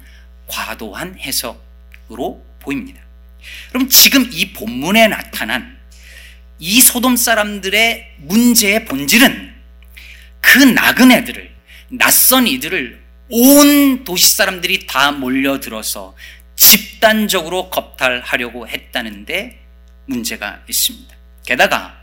과도한 0.46 1.18
해석으로 1.18 2.46
보입니다. 2.60 3.02
그럼 3.72 3.90
지금 3.90 4.30
이 4.32 4.54
본문에 4.54 5.08
나타난 5.08 5.80
이 6.60 6.80
소돔 6.80 7.16
사람들의 7.16 8.18
문제의 8.20 8.86
본질은 8.86 9.56
그 10.42 10.60
나그네들을 10.60 11.59
낯선 11.90 12.48
이들을 12.48 13.02
온 13.30 14.04
도시 14.04 14.36
사람들이 14.36 14.88
다 14.88 15.12
몰려들어서 15.12 16.16
집단적으로 16.56 17.70
겁탈하려고 17.70 18.68
했다는데 18.68 19.60
문제가 20.06 20.62
있습니다. 20.68 21.16
게다가 21.46 22.00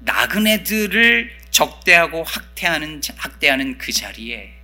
나그네들을 0.00 1.38
적대하고 1.50 2.24
학대하는 2.24 3.00
학대하는 3.16 3.78
그 3.78 3.92
자리에 3.92 4.54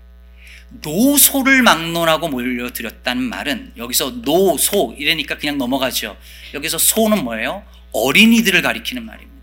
노소를 0.71 1.63
막론하고 1.63 2.29
몰려들었다는 2.29 3.23
말은 3.23 3.75
여기서 3.77 4.23
노소 4.23 4.97
이러니까 4.99 5.37
그냥 5.39 5.59
넘어가죠. 5.59 6.17
여기서 6.55 6.79
소는 6.79 7.25
뭐예요? 7.25 7.65
어린이들을 7.93 8.63
가리키는 8.63 9.05
말입니다. 9.05 9.36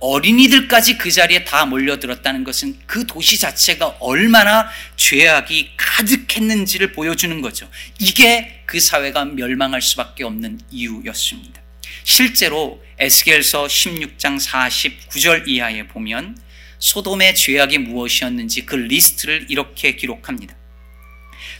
어린이들까지 0.00 0.96
그 0.96 1.10
자리에 1.10 1.44
다 1.44 1.66
몰려들었다는 1.66 2.42
것은 2.42 2.78
그 2.86 3.06
도시 3.06 3.38
자체가 3.38 3.98
얼마나 4.00 4.68
죄악이 4.96 5.72
가득했는지를 5.76 6.92
보여주는 6.92 7.40
거죠. 7.42 7.68
이게 7.98 8.62
그 8.64 8.80
사회가 8.80 9.26
멸망할 9.26 9.82
수밖에 9.82 10.24
없는 10.24 10.60
이유였습니다. 10.70 11.60
실제로 12.04 12.82
에스겔서 12.98 13.66
16장 13.66 14.40
49절 14.42 15.46
이하에 15.46 15.86
보면 15.86 16.36
소돔의 16.78 17.34
죄악이 17.34 17.78
무엇이었는지 17.78 18.64
그 18.64 18.76
리스트를 18.76 19.46
이렇게 19.50 19.96
기록합니다. 19.96 20.56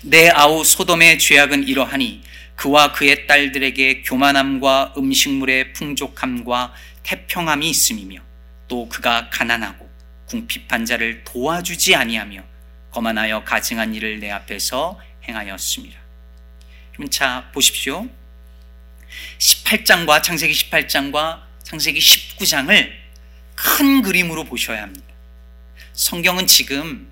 내 0.02 0.30
아우 0.30 0.64
소돔의 0.64 1.18
죄악은 1.18 1.68
이러하니 1.68 2.22
그와 2.56 2.92
그의 2.92 3.26
딸들에게 3.26 4.02
교만함과 4.02 4.94
음식물의 4.96 5.74
풍족함과 5.74 6.72
태평함이 7.02 7.68
있음이며 7.68 8.29
또 8.70 8.88
그가 8.88 9.28
가난하고 9.30 9.90
궁핍한 10.26 10.86
자를 10.86 11.24
도와주지 11.24 11.96
아니하며 11.96 12.42
거만하여 12.92 13.42
가증한 13.42 13.96
일을 13.96 14.20
내 14.20 14.30
앞에서 14.30 14.98
행하였습니다. 15.24 15.98
그럼 16.94 17.10
자 17.10 17.50
보십시오. 17.52 18.08
18장과 19.38 20.22
창세기 20.22 20.54
18장과 20.54 21.42
창세기 21.64 21.98
19장을 21.98 22.92
큰 23.56 24.02
그림으로 24.02 24.44
보셔야 24.44 24.82
합니다. 24.82 25.06
성경은 25.92 26.46
지금 26.46 27.10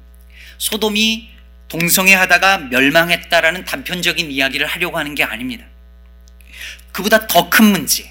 소돔이 0.58 1.28
동성애 1.66 2.14
하다가 2.14 2.58
멸망했다라는 2.58 3.64
단편적인 3.64 4.30
이야기를 4.30 4.64
하려고 4.66 4.96
하는 4.96 5.16
게 5.16 5.24
아닙니다. 5.24 5.66
그보다 6.92 7.26
더 7.26 7.50
큰 7.50 7.66
문제, 7.66 8.10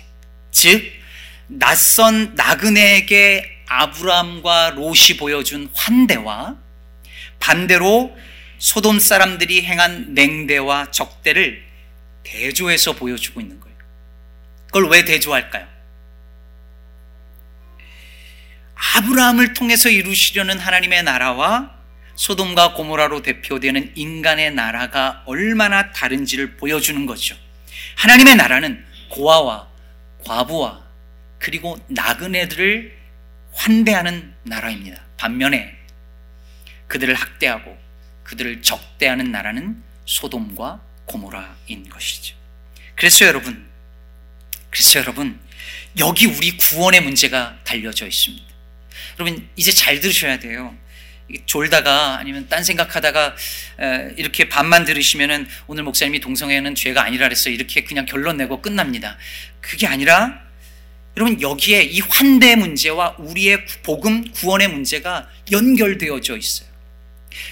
즉 0.51 0.96
낯선 1.47 2.35
나그네에게 2.35 3.63
아브라함과 3.67 4.71
롯이 4.71 5.17
보여준 5.19 5.69
환대와 5.73 6.57
반대로 7.39 8.15
소돔 8.59 8.99
사람들이 8.99 9.63
행한 9.63 10.13
냉대와 10.13 10.91
적대를 10.91 11.63
대조해서 12.23 12.93
보여주고 12.93 13.39
있는 13.39 13.59
거예요. 13.59 13.77
그걸 14.65 14.89
왜 14.89 15.05
대조할까요? 15.05 15.67
아브라함을 18.95 19.53
통해서 19.53 19.89
이루시려는 19.89 20.59
하나님의 20.59 21.03
나라와 21.03 21.75
소돔과 22.15 22.73
고모라로 22.73 23.21
대표되는 23.21 23.93
인간의 23.95 24.53
나라가 24.53 25.23
얼마나 25.25 25.91
다른지를 25.91 26.57
보여주는 26.57 27.05
거죠. 27.05 27.35
하나님의 27.95 28.35
나라는 28.35 28.83
고아와 29.09 29.67
과부와 30.25 30.86
그리고 31.39 31.77
나그네들을 31.87 32.97
환대하는 33.53 34.33
나라입니다. 34.43 35.03
반면에 35.17 35.75
그들을 36.87 37.13
학대하고 37.13 37.77
그들을 38.23 38.61
적대하는 38.61 39.31
나라는 39.31 39.81
소돔과 40.05 40.81
고모라인 41.05 41.89
것이죠. 41.89 42.35
그래서 42.95 43.25
여러분, 43.25 43.67
그래서 44.69 44.99
여러분, 44.99 45.39
여기 45.97 46.25
우리 46.25 46.57
구원의 46.57 47.01
문제가 47.01 47.57
달려져 47.63 48.05
있습니다. 48.05 48.45
여러분, 49.19 49.49
이제 49.55 49.71
잘 49.71 49.99
들으셔야 49.99 50.39
돼요. 50.39 50.75
졸다가 51.45 52.19
아니면 52.19 52.47
딴 52.47 52.63
생각하다가 52.63 53.35
이렇게 54.15 54.47
반만 54.47 54.85
들으시면은 54.85 55.47
오늘 55.67 55.83
목사님이 55.83 56.19
동성애는 56.19 56.75
죄가 56.75 57.03
아니라 57.03 57.25
그랬어 57.27 57.49
이렇게 57.49 57.83
그냥 57.83 58.05
결론 58.05 58.37
내고 58.37 58.61
끝납니다. 58.61 59.17
그게 59.59 59.87
아니라 59.87 60.46
여러분 61.17 61.41
여기에 61.41 61.81
이 61.81 61.99
환대 61.99 62.55
문제와 62.55 63.15
우리의 63.17 63.65
복음 63.81 64.31
구원의 64.31 64.67
문제가 64.67 65.27
연결되어져 65.51 66.37
있어요. 66.37 66.69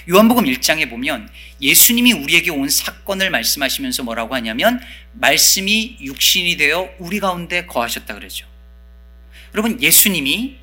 요한복음 0.08 0.45
1장에 0.45 0.88
보면 0.88 1.28
예수님이 1.60 2.13
우리에게 2.13 2.51
온 2.51 2.69
사건을 2.69 3.32
말씀하시면서 3.32 4.04
뭐라고 4.04 4.36
하냐면 4.36 4.80
말씀이 5.13 5.97
육신이 5.99 6.58
되어 6.58 6.91
우리 6.99 7.19
가운데 7.19 7.65
거하셨다 7.65 8.13
그러죠. 8.13 8.45
여러분 9.56 9.82
예수님이 9.82 10.58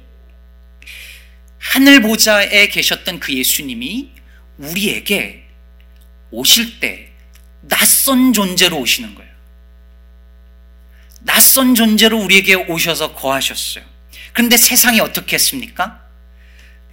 하늘 1.58 2.02
보좌에 2.02 2.68
계셨던 2.68 3.18
그 3.18 3.34
예수님이 3.34 4.10
우리에게 4.58 5.48
오실 6.30 6.78
때 6.78 7.10
낯선 7.62 8.32
존재로 8.32 8.78
오시는 8.78 9.16
거예요. 9.16 9.31
낯선 11.24 11.74
존재로 11.74 12.18
우리에게 12.18 12.54
오셔서 12.54 13.14
거하셨어요. 13.14 13.84
그런데 14.32 14.56
세상이 14.56 15.00
어떻게 15.00 15.34
했습니까? 15.34 16.00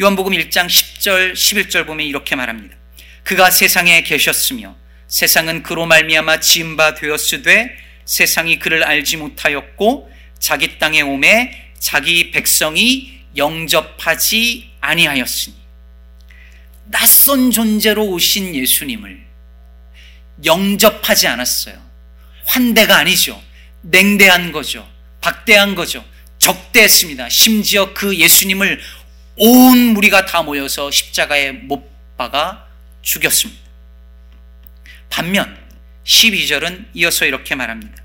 요한복음 0.01 0.33
1장 0.33 0.67
10절, 0.67 1.33
11절 1.33 1.85
보면 1.85 2.05
이렇게 2.05 2.35
말합니다. 2.35 2.75
그가 3.23 3.51
세상에 3.51 4.03
계셨으며 4.03 4.75
세상은 5.07 5.63
그로 5.63 5.85
말미암아 5.85 6.39
지은 6.39 6.77
바 6.77 6.93
되었으되 6.93 7.75
세상이 8.05 8.59
그를 8.59 8.83
알지 8.83 9.17
못하였고 9.17 10.11
자기 10.39 10.79
땅에 10.79 11.01
오매 11.01 11.71
자기 11.79 12.31
백성이 12.31 13.19
영접하지 13.35 14.71
아니하였으니 14.81 15.55
낯선 16.85 17.51
존재로 17.51 18.05
오신 18.05 18.55
예수님을 18.55 19.25
영접하지 20.45 21.27
않았어요. 21.27 21.79
환대가 22.45 22.97
아니죠. 22.97 23.41
냉대한 23.81 24.51
거죠. 24.51 24.87
박대한 25.21 25.75
거죠. 25.75 26.03
적대했습니다. 26.39 27.29
심지어 27.29 27.93
그 27.93 28.15
예수님을 28.15 28.79
온 29.35 29.77
무리가 29.93 30.25
다 30.25 30.41
모여서 30.41 30.91
십자가에 30.91 31.51
못 31.51 31.89
박아 32.17 32.65
죽였습니다. 33.01 33.61
반면 35.09 35.57
12절은 36.05 36.87
이어서 36.93 37.25
이렇게 37.25 37.55
말합니다. 37.55 38.03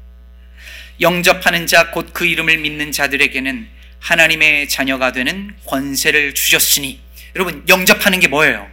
영접하는 1.00 1.66
자 1.66 1.90
곧 1.92 2.12
그 2.12 2.24
이름을 2.26 2.58
믿는 2.58 2.92
자들에게는 2.92 3.68
하나님의 3.98 4.68
자녀가 4.68 5.12
되는 5.12 5.56
권세를 5.66 6.34
주셨으니 6.34 7.00
여러분 7.34 7.64
영접하는 7.68 8.20
게 8.20 8.28
뭐예요? 8.28 8.70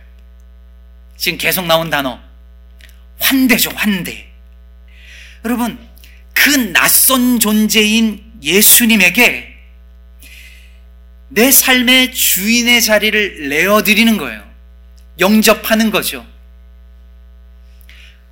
지금 1.17 1.37
계속 1.37 1.65
나온 1.65 1.89
단어 1.89 2.19
환대죠 3.19 3.71
환대 3.75 4.27
여러분 5.45 5.79
그 6.43 6.49
낯선 6.73 7.39
존재인 7.39 8.23
예수님에게 8.41 9.55
내 11.29 11.51
삶의 11.51 12.13
주인의 12.13 12.81
자리를 12.81 13.49
내어드리는 13.49 14.17
거예요 14.17 14.49
영접하는 15.19 15.91
거죠 15.91 16.25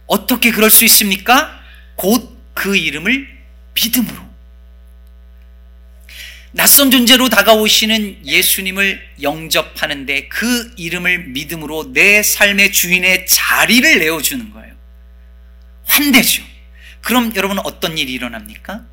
어떻게 0.08 0.52
그럴 0.52 0.69
수 0.72 0.86
있습니까? 0.86 1.60
곧 1.95 2.39
그 2.60 2.76
이름을 2.76 3.26
믿음으로 3.74 4.30
낯선 6.52 6.91
존재로 6.91 7.30
다가오시는 7.30 8.26
예수님을 8.26 9.02
영접하는데 9.22 10.28
그 10.28 10.74
이름을 10.76 11.28
믿음으로 11.30 11.93
내 11.93 12.22
삶의 12.22 12.74
주인의 12.74 13.28
자리를 13.28 14.00
내어주는 14.00 14.52
거예요. 14.52 14.74
환대죠. 15.86 16.43
그럼 17.01 17.33
여러분 17.35 17.59
어떤 17.59 17.97
일이 17.97 18.13
일어납니까? 18.13 18.85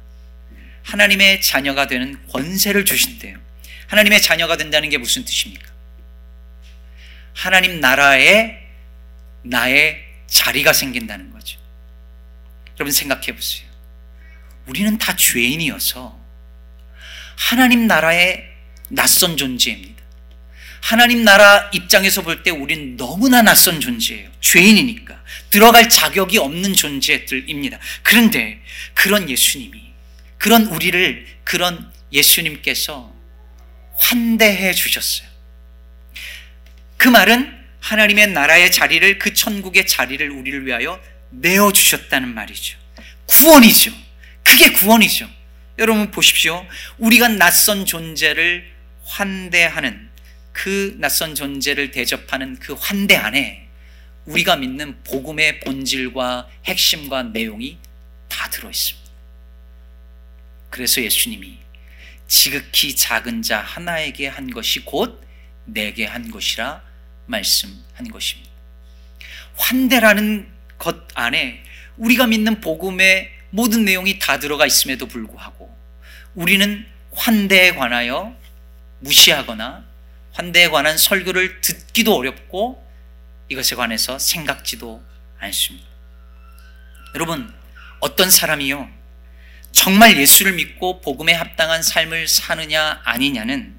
하나님의 0.82 1.42
자녀가 1.42 1.86
되는 1.86 2.16
권세를 2.28 2.84
주신대요. 2.84 3.38
하나님의 3.88 4.22
자녀가 4.22 4.56
된다는 4.56 4.88
게 4.88 4.98
무슨 4.98 5.24
뜻입니까? 5.24 5.72
하나님 7.34 7.80
나라에 7.80 8.66
나의 9.42 10.04
자리가 10.26 10.72
생긴다는 10.72 11.30
거죠. 11.32 11.58
여러분 12.78 12.92
생각해 12.92 13.34
보세요. 13.34 13.68
우리는 14.66 14.98
다 14.98 15.14
죄인이어서 15.16 16.18
하나님 17.36 17.86
나라의 17.86 18.52
낯선 18.88 19.36
존재입니다. 19.36 19.95
하나님 20.80 21.24
나라 21.24 21.70
입장에서 21.72 22.22
볼 22.22 22.42
때 22.42 22.50
우린 22.50 22.96
너무나 22.96 23.42
낯선 23.42 23.80
존재예요. 23.80 24.30
죄인이니까. 24.40 25.22
들어갈 25.50 25.88
자격이 25.88 26.38
없는 26.38 26.74
존재들입니다. 26.74 27.78
그런데 28.02 28.60
그런 28.94 29.28
예수님이, 29.28 29.80
그런 30.38 30.66
우리를, 30.66 31.26
그런 31.44 31.90
예수님께서 32.12 33.14
환대해 33.98 34.72
주셨어요. 34.72 35.28
그 36.96 37.08
말은 37.08 37.52
하나님의 37.80 38.28
나라의 38.28 38.72
자리를, 38.72 39.18
그 39.18 39.32
천국의 39.34 39.86
자리를 39.86 40.28
우리를 40.30 40.66
위하여 40.66 41.00
내어주셨다는 41.30 42.34
말이죠. 42.34 42.78
구원이죠. 43.26 43.92
그게 44.42 44.70
구원이죠. 44.70 45.28
여러분 45.78 46.10
보십시오. 46.10 46.66
우리가 46.98 47.28
낯선 47.28 47.84
존재를 47.86 48.72
환대하는 49.04 50.08
그 50.56 50.96
낯선 50.98 51.34
존재를 51.34 51.90
대접하는 51.90 52.58
그 52.58 52.72
환대 52.72 53.14
안에 53.14 53.68
우리가 54.24 54.56
믿는 54.56 55.02
복음의 55.04 55.60
본질과 55.60 56.48
핵심과 56.64 57.24
내용이 57.24 57.76
다 58.30 58.48
들어 58.48 58.70
있습니다. 58.70 59.10
그래서 60.70 61.02
예수님이 61.02 61.58
지극히 62.26 62.96
작은 62.96 63.42
자 63.42 63.60
하나에게 63.60 64.28
한 64.28 64.50
것이 64.50 64.80
곧 64.80 65.22
내게 65.66 66.06
한 66.06 66.30
것이라 66.30 66.82
말씀한 67.26 68.08
것입니다. 68.10 68.50
환대라는 69.56 70.50
것 70.78 71.06
안에 71.14 71.62
우리가 71.98 72.28
믿는 72.28 72.62
복음의 72.62 73.30
모든 73.50 73.84
내용이 73.84 74.18
다 74.18 74.38
들어가 74.38 74.64
있음에도 74.64 75.06
불구하고 75.06 75.76
우리는 76.34 76.86
환대에 77.12 77.74
관하여 77.74 78.34
무시하거나 79.00 79.85
환대에 80.36 80.68
관한 80.68 80.98
설교를 80.98 81.62
듣기도 81.62 82.14
어렵고 82.14 82.86
이것에 83.48 83.74
관해서 83.74 84.18
생각지도 84.18 85.02
않습니다. 85.38 85.86
여러분, 87.14 87.54
어떤 88.00 88.30
사람이요, 88.30 88.86
정말 89.72 90.18
예수를 90.18 90.52
믿고 90.52 91.00
복음에 91.00 91.32
합당한 91.32 91.82
삶을 91.82 92.28
사느냐 92.28 93.00
아니냐는 93.04 93.78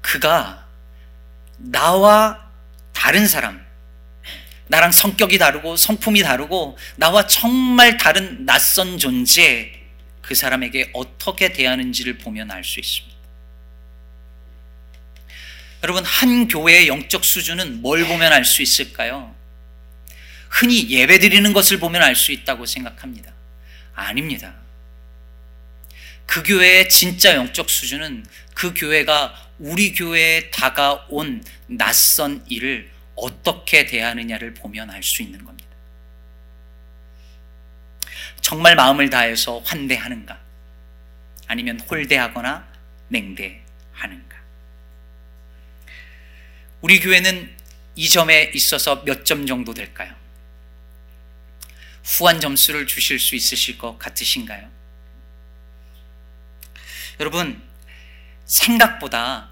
그가 0.00 0.68
나와 1.56 2.48
다른 2.92 3.26
사람, 3.26 3.66
나랑 4.68 4.92
성격이 4.92 5.38
다르고 5.38 5.76
성품이 5.76 6.22
다르고 6.22 6.78
나와 6.94 7.26
정말 7.26 7.96
다른 7.96 8.46
낯선 8.46 8.98
존재 8.98 9.72
그 10.22 10.36
사람에게 10.36 10.90
어떻게 10.92 11.52
대하는지를 11.52 12.18
보면 12.18 12.52
알 12.52 12.62
수 12.62 12.78
있습니다. 12.78 13.17
여러분, 15.82 16.04
한 16.04 16.48
교회의 16.48 16.88
영적 16.88 17.24
수준은 17.24 17.82
뭘 17.82 18.04
보면 18.04 18.32
알 18.32 18.44
수 18.44 18.62
있을까요? 18.62 19.34
흔히 20.48 20.90
예배 20.90 21.18
드리는 21.18 21.52
것을 21.52 21.78
보면 21.78 22.02
알 22.02 22.16
수 22.16 22.32
있다고 22.32 22.66
생각합니다. 22.66 23.32
아닙니다. 23.94 24.54
그 26.26 26.42
교회의 26.42 26.88
진짜 26.88 27.34
영적 27.34 27.70
수준은 27.70 28.24
그 28.54 28.74
교회가 28.74 29.34
우리 29.58 29.92
교회에 29.92 30.50
다가온 30.50 31.44
낯선 31.66 32.44
일을 32.48 32.90
어떻게 33.14 33.86
대하느냐를 33.86 34.54
보면 34.54 34.90
알 34.90 35.02
수 35.02 35.22
있는 35.22 35.44
겁니다. 35.44 35.68
정말 38.40 38.76
마음을 38.76 39.10
다해서 39.10 39.60
환대하는가? 39.60 40.38
아니면 41.46 41.80
홀대하거나 41.80 42.68
냉대하는가? 43.08 44.36
우리 46.80 47.00
교회는 47.00 47.56
이 47.96 48.08
점에 48.08 48.50
있어서 48.54 49.02
몇 49.04 49.24
점 49.24 49.46
정도 49.46 49.74
될까요? 49.74 50.14
후한 52.04 52.40
점수를 52.40 52.86
주실 52.86 53.18
수 53.18 53.34
있으실 53.34 53.76
것 53.78 53.98
같으신가요? 53.98 54.70
여러분, 57.20 57.60
생각보다 58.46 59.50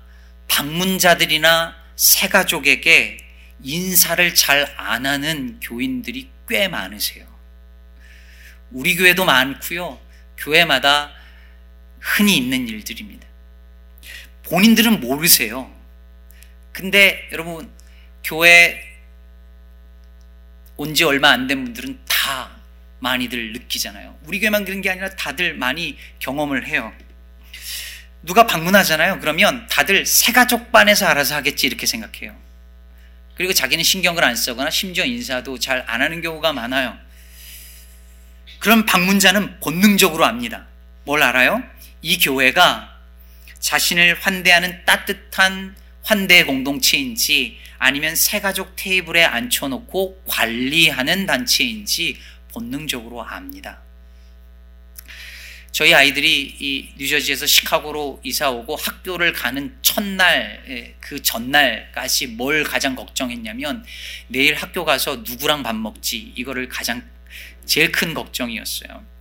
방문자들이나 0.48 1.76
새가족에게 1.96 3.18
인사를 3.62 4.34
잘 4.34 4.72
안 4.76 5.04
하는 5.06 5.58
교인들이 5.60 6.30
꽤 6.48 6.68
많으세요. 6.68 7.26
우리 8.70 8.94
교회도 8.94 9.24
많고요. 9.24 10.00
교회마다 10.38 11.12
흔히 11.98 12.36
있는 12.36 12.68
일들입니다. 12.68 13.26
본인들은 14.44 15.00
모르세요. 15.00 15.74
근데 16.76 17.26
여러분, 17.32 17.70
교회 18.22 18.82
온 20.76 20.92
지 20.94 21.04
얼마 21.04 21.30
안 21.30 21.46
된 21.46 21.64
분들은 21.64 22.00
다 22.06 22.50
많이들 22.98 23.54
느끼잖아요. 23.54 24.18
우리 24.24 24.40
교회만 24.40 24.66
그런 24.66 24.82
게 24.82 24.90
아니라 24.90 25.08
다들 25.08 25.54
많이 25.54 25.96
경험을 26.18 26.66
해요. 26.66 26.92
누가 28.22 28.46
방문하잖아요. 28.46 29.20
그러면 29.20 29.66
다들 29.70 30.04
새 30.04 30.32
가족 30.32 30.70
반에서 30.70 31.06
알아서 31.06 31.34
하겠지 31.36 31.66
이렇게 31.66 31.86
생각해요. 31.86 32.36
그리고 33.36 33.54
자기는 33.54 33.82
신경을 33.82 34.22
안 34.22 34.36
쓰거나 34.36 34.68
심지어 34.68 35.06
인사도 35.06 35.58
잘 35.58 35.82
안 35.86 36.02
하는 36.02 36.20
경우가 36.20 36.52
많아요. 36.52 36.98
그럼 38.58 38.84
방문자는 38.84 39.60
본능적으로 39.60 40.26
압니다. 40.26 40.66
뭘 41.04 41.22
알아요? 41.22 41.62
이 42.02 42.18
교회가 42.18 42.98
자신을 43.60 44.18
환대하는 44.20 44.84
따뜻한 44.84 45.74
환대 46.06 46.44
공동체인지 46.44 47.58
아니면 47.78 48.14
새가족 48.14 48.76
테이블에 48.76 49.24
앉혀놓고 49.24 50.22
관리하는 50.28 51.26
단체인지 51.26 52.16
본능적으로 52.52 53.24
압니다. 53.24 53.80
저희 55.72 55.92
아이들이 55.92 56.56
이 56.60 56.88
뉴저지에서 56.96 57.46
시카고로 57.46 58.20
이사 58.22 58.50
오고 58.50 58.76
학교를 58.76 59.32
가는 59.32 59.76
첫날 59.82 60.62
예, 60.68 60.94
그 61.00 61.20
전날까지 61.20 62.28
뭘 62.28 62.62
가장 62.62 62.94
걱정했냐면 62.94 63.84
내일 64.28 64.54
학교 64.54 64.84
가서 64.84 65.24
누구랑 65.26 65.64
밥 65.64 65.74
먹지 65.74 66.32
이거를 66.36 66.68
가장 66.68 67.02
제일 67.64 67.90
큰 67.90 68.14
걱정이었어요. 68.14 69.15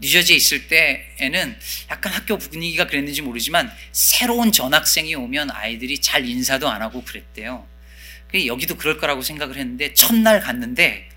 뉴저지에 0.00 0.36
있을 0.36 0.68
때에는 0.68 1.58
약간 1.90 2.12
학교 2.12 2.36
분위기가 2.38 2.86
그랬는지 2.86 3.22
모르지만 3.22 3.72
새로운 3.92 4.52
전학생이 4.52 5.14
오면 5.14 5.50
아이들이 5.50 6.00
잘 6.00 6.26
인사도 6.26 6.68
안 6.68 6.82
하고 6.82 7.02
그랬대요. 7.02 7.66
여기도 8.46 8.76
그럴 8.76 8.98
거라고 8.98 9.22
생각을 9.22 9.56
했는데 9.56 9.94
첫날 9.94 10.40
갔는데 10.40 11.08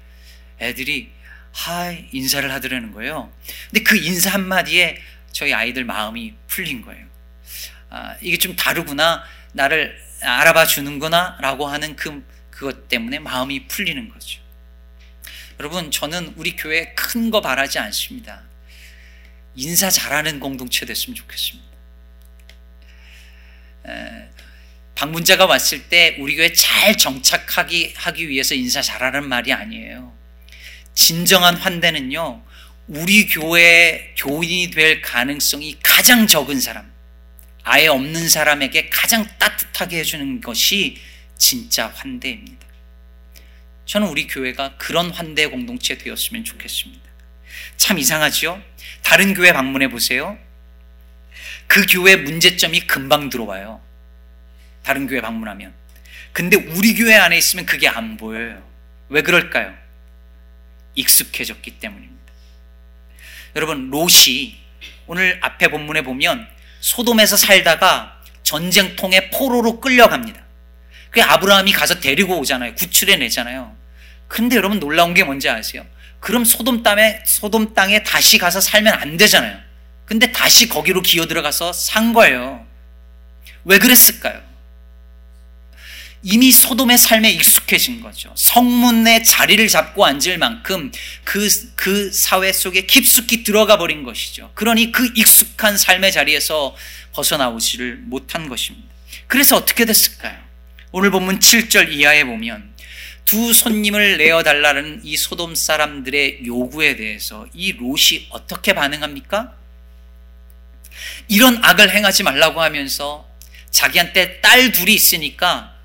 애들이 0.62 1.12
hi 1.52 2.06
인사를 2.12 2.50
하더라는 2.54 2.92
거예요. 2.94 3.34
근데 3.70 3.84
그 3.84 3.98
인사 3.98 4.30
한마디에 4.32 5.02
저희 5.32 5.54
아이들 5.54 5.84
마음이 5.84 6.34
풀린 6.48 6.82
거예요. 6.82 7.06
아, 7.90 8.16
이게 8.22 8.38
좀 8.38 8.56
다르구나. 8.56 9.24
나를 9.52 10.00
알아봐 10.22 10.68
주는구나. 10.68 11.38
라고 11.42 11.68
하는 11.68 11.96
그, 11.96 12.24
그것 12.52 12.88
때문에 12.88 13.20
마음이 13.20 13.68
풀리는 13.68 14.10
거죠. 14.10 14.40
여러분, 15.60 15.92
저는 15.92 16.34
우리 16.38 16.56
교회 16.56 16.94
큰 16.94 17.32
거 17.32 17.42
바라지 17.42 17.80
않습니다. 17.80 18.44
인사 19.60 19.90
잘하는 19.90 20.40
공동체 20.40 20.86
됐으면 20.86 21.16
좋겠습니다. 21.16 21.70
에, 23.88 24.30
방문자가 24.96 25.46
왔을 25.46 25.90
때 25.90 26.16
우리 26.20 26.38
교회 26.38 26.54
잘 26.54 26.96
정착하기 26.98 27.94
하기 27.96 28.30
위해서 28.30 28.56
인사 28.56 28.82
잘하는 28.82 29.28
말이 29.28 29.52
아니에요. 29.52 30.18
진정한 30.94 31.56
환대는요, 31.56 32.42
우리 32.88 33.28
교회 33.28 34.14
교인이 34.18 34.72
될 34.72 35.02
가능성이 35.02 35.78
가장 35.84 36.26
적은 36.26 36.62
사람, 36.62 36.92
아예 37.64 37.88
없는 37.88 38.30
사람에게 38.30 38.90
가장 38.90 39.28
따뜻하게 39.38 40.00
해주는 40.00 40.40
것이 40.40 40.98
진짜 41.38 41.88
환대입니다. 41.88 42.66
저는 43.86 44.08
우리 44.08 44.26
교회가 44.26 44.78
그런 44.78 45.10
환대 45.12 45.48
공동체 45.48 45.98
되었으면 45.98 46.46
좋겠습니다. 46.46 47.09
참 47.78 47.98
이상하지요? 47.98 48.62
다른 49.02 49.34
교회 49.34 49.54
방문해 49.54 49.90
보세요. 49.90 50.38
그 51.68 51.86
교회 51.90 52.16
문제점이 52.16 52.82
금방 52.82 53.30
들어와요. 53.30 53.82
다른 54.84 55.08
교회 55.08 55.22
방문하면. 55.22 55.74
근데 56.32 56.58
우리 56.58 56.96
교회 56.96 57.16
안에 57.16 57.38
있으면 57.38 57.66
그게 57.66 57.88
안 57.88 58.18
보여요. 58.18 58.64
왜 59.10 59.22
그럴까요? 59.22 59.74
익숙해졌기 60.96 61.80
때문입니다. 61.80 62.34
여러분, 63.56 63.90
롯이 63.90 64.58
오늘 65.08 65.40
앞에 65.42 65.70
본문에 65.70 66.04
보면 66.04 66.48
소돔에서 66.82 67.38
살다가 67.38 68.22
전쟁통에 68.44 69.30
포로로 69.32 69.80
끌려갑니다. 69.80 70.42
그 71.12 71.22
아브라함이 71.22 71.72
가서 71.72 72.00
데리고 72.00 72.40
오잖아요. 72.40 72.76
구출해 72.76 73.16
내잖아요. 73.18 73.76
근데 74.28 74.56
여러분 74.56 74.80
놀라운 74.80 75.14
게 75.14 75.24
뭔지 75.24 75.50
아세요? 75.50 75.86
그럼 76.20 76.46
소돔 76.46 76.84
땅에 76.84 77.20
소돔 77.26 77.74
땅에 77.74 78.04
다시 78.04 78.38
가서 78.38 78.62
살면 78.62 78.94
안 78.94 79.18
되잖아요. 79.18 79.58
근데 80.06 80.32
다시 80.32 80.68
거기로 80.68 81.02
기어 81.02 81.28
들어가서 81.28 81.72
산 81.72 82.14
거예요. 82.14 82.66
왜 83.64 83.78
그랬을까요? 83.78 84.50
이미 86.22 86.52
소돔의 86.52 86.98
삶에 86.98 87.32
익숙해진 87.32 88.02
거죠. 88.02 88.34
성문에 88.36 89.24
자리를 89.24 89.66
잡고 89.70 90.06
앉을 90.06 90.38
만큼 90.38 90.92
그, 91.24 91.48
그 91.76 92.12
사회 92.12 92.52
속에 92.52 92.86
깊숙이 92.86 93.44
들어가 93.44 93.78
버린 93.78 94.04
것이죠. 94.04 94.52
그러니 94.54 94.92
그 94.92 95.12
익숙한 95.16 95.78
삶의 95.78 96.12
자리에서 96.12 96.76
벗어나오지를 97.14 98.00
못한 98.04 98.50
것입니다. 98.50 98.88
그래서 99.28 99.56
어떻게 99.56 99.86
됐을까요? 99.86 100.38
오늘 100.92 101.12
본문 101.12 101.40
7절 101.40 101.92
이하에 101.94 102.26
보면 102.26 102.74
두 103.30 103.54
손님을 103.54 104.18
내어 104.18 104.42
달라는 104.42 105.02
이 105.04 105.16
소돔 105.16 105.54
사람들의 105.54 106.48
요구에 106.48 106.96
대해서 106.96 107.46
이 107.54 107.74
롯이 107.74 108.26
어떻게 108.32 108.74
반응합니까? 108.74 109.56
이런 111.28 111.64
악을 111.64 111.92
행하지 111.92 112.24
말라고 112.24 112.60
하면서 112.60 113.30
자기한테 113.70 114.42
딸 114.42 114.72
둘이 114.72 114.96
있으니까 114.96 115.76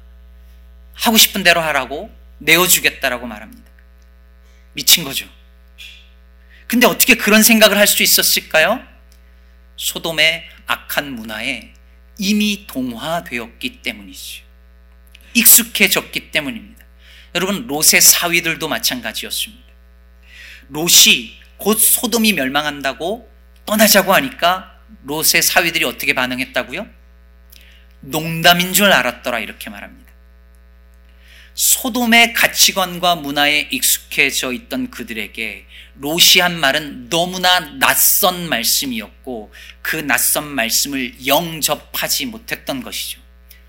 하고 0.95 1.19
싶은 1.19 1.43
대로 1.43 1.61
하라고 1.61 2.11
내어주겠다라고 2.39 3.27
말합니다. 3.27 3.71
미친 4.73 5.05
거죠. 5.05 5.29
근데 6.67 6.87
어떻게 6.87 7.15
그런 7.15 7.43
생각을 7.43 7.77
할 7.77 7.87
수 7.87 8.03
있었을까요? 8.03 8.83
소돔의 9.77 10.49
악한 10.67 11.15
문화에 11.15 11.75
이미 12.17 12.67
동화되었기 12.67 13.83
때문이죠. 13.83 14.45
익숙해졌기 15.35 16.31
때문입니다. 16.31 16.74
여러분, 17.35 17.67
롯의 17.67 18.01
사위들도 18.01 18.69
마찬가지였습니다. 18.69 19.65
롯이 20.69 21.41
곧 21.57 21.75
소돔이 21.75 22.33
멸망한다고 22.35 23.31
떠나자고 23.67 24.15
하니까 24.15 24.79
롯의 25.05 25.43
사위들이 25.43 25.85
어떻게 25.85 26.15
반응했다고요? 26.15 26.87
농담인 28.01 28.73
줄 28.73 28.93
알았더라 28.93 29.41
이렇게 29.41 29.71
말합니다. 29.71 30.13
소돔의 31.55 32.35
가치관과 32.35 33.17
문화에 33.17 33.69
익숙해져 33.71 34.53
있던 34.53 34.91
그들에게 34.91 35.67
로시 35.97 36.41
한 36.41 36.59
말은 36.59 37.09
너무나 37.09 37.61
낯선 37.79 38.49
말씀이었고 38.49 39.53
그 39.81 39.97
낯선 39.97 40.49
말씀을 40.49 41.27
영접하지 41.27 42.27
못했던 42.27 42.83
것이죠. 42.83 43.21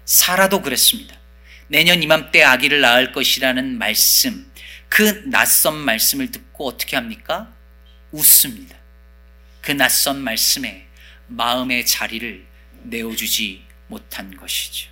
사라도 0.03 0.61
그랬습니다. 0.61 1.15
내년 1.67 2.03
이맘때 2.03 2.43
아기를 2.43 2.81
낳을 2.81 3.11
것이라는 3.11 3.77
말씀, 3.77 4.51
그 4.89 5.23
낯선 5.29 5.75
말씀을 5.77 6.31
듣고 6.31 6.67
어떻게 6.67 6.95
합니까? 6.95 7.53
웃습니다. 8.11 8.77
그 9.61 9.71
낯선 9.71 10.21
말씀에 10.21 10.87
마음의 11.27 11.85
자리를 11.85 12.45
내어주지 12.83 13.65
못한 13.87 14.35
것이죠. 14.37 14.89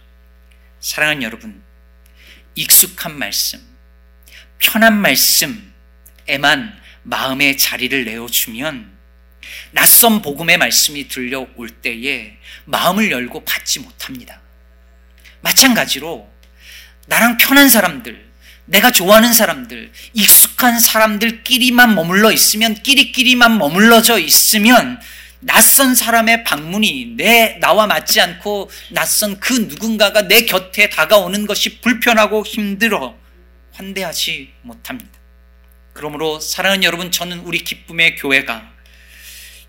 사랑하는 0.79 1.21
여러분, 1.21 1.63
익숙한 2.55 3.17
말씀, 3.17 3.61
편한 4.57 4.99
말씀에만 4.99 6.81
마음의 7.03 7.57
자리를 7.57 8.05
내어주면 8.05 8.93
낯선 9.71 10.21
복음의 10.21 10.57
말씀이 10.57 11.07
들려올 11.07 11.69
때에 11.81 12.37
마음을 12.65 13.11
열고 13.11 13.43
받지 13.45 13.79
못합니다. 13.79 14.41
마찬가지로 15.41 16.31
나랑 17.07 17.37
편한 17.37 17.69
사람들, 17.69 18.23
내가 18.65 18.91
좋아하는 18.91 19.33
사람들, 19.33 19.91
익숙한 20.13 20.79
사람들끼리만 20.79 21.95
머물러 21.95 22.31
있으면, 22.31 22.75
끼리끼리만 22.75 23.57
머물러져 23.57 24.19
있으면, 24.19 24.99
낯선 25.45 25.93
사람의 25.93 26.45
방문이 26.45 27.15
내, 27.17 27.57
나와 27.59 27.85
맞지 27.85 28.21
않고 28.21 28.71
낯선 28.91 29.39
그 29.39 29.53
누군가가 29.53 30.27
내 30.27 30.45
곁에 30.45 30.89
다가오는 30.89 31.45
것이 31.45 31.81
불편하고 31.81 32.45
힘들어 32.45 33.17
환대하지 33.73 34.53
못합니다. 34.61 35.11
그러므로 35.91 36.39
사랑하는 36.39 36.83
여러분, 36.83 37.11
저는 37.11 37.39
우리 37.39 37.59
기쁨의 37.59 38.15
교회가 38.15 38.71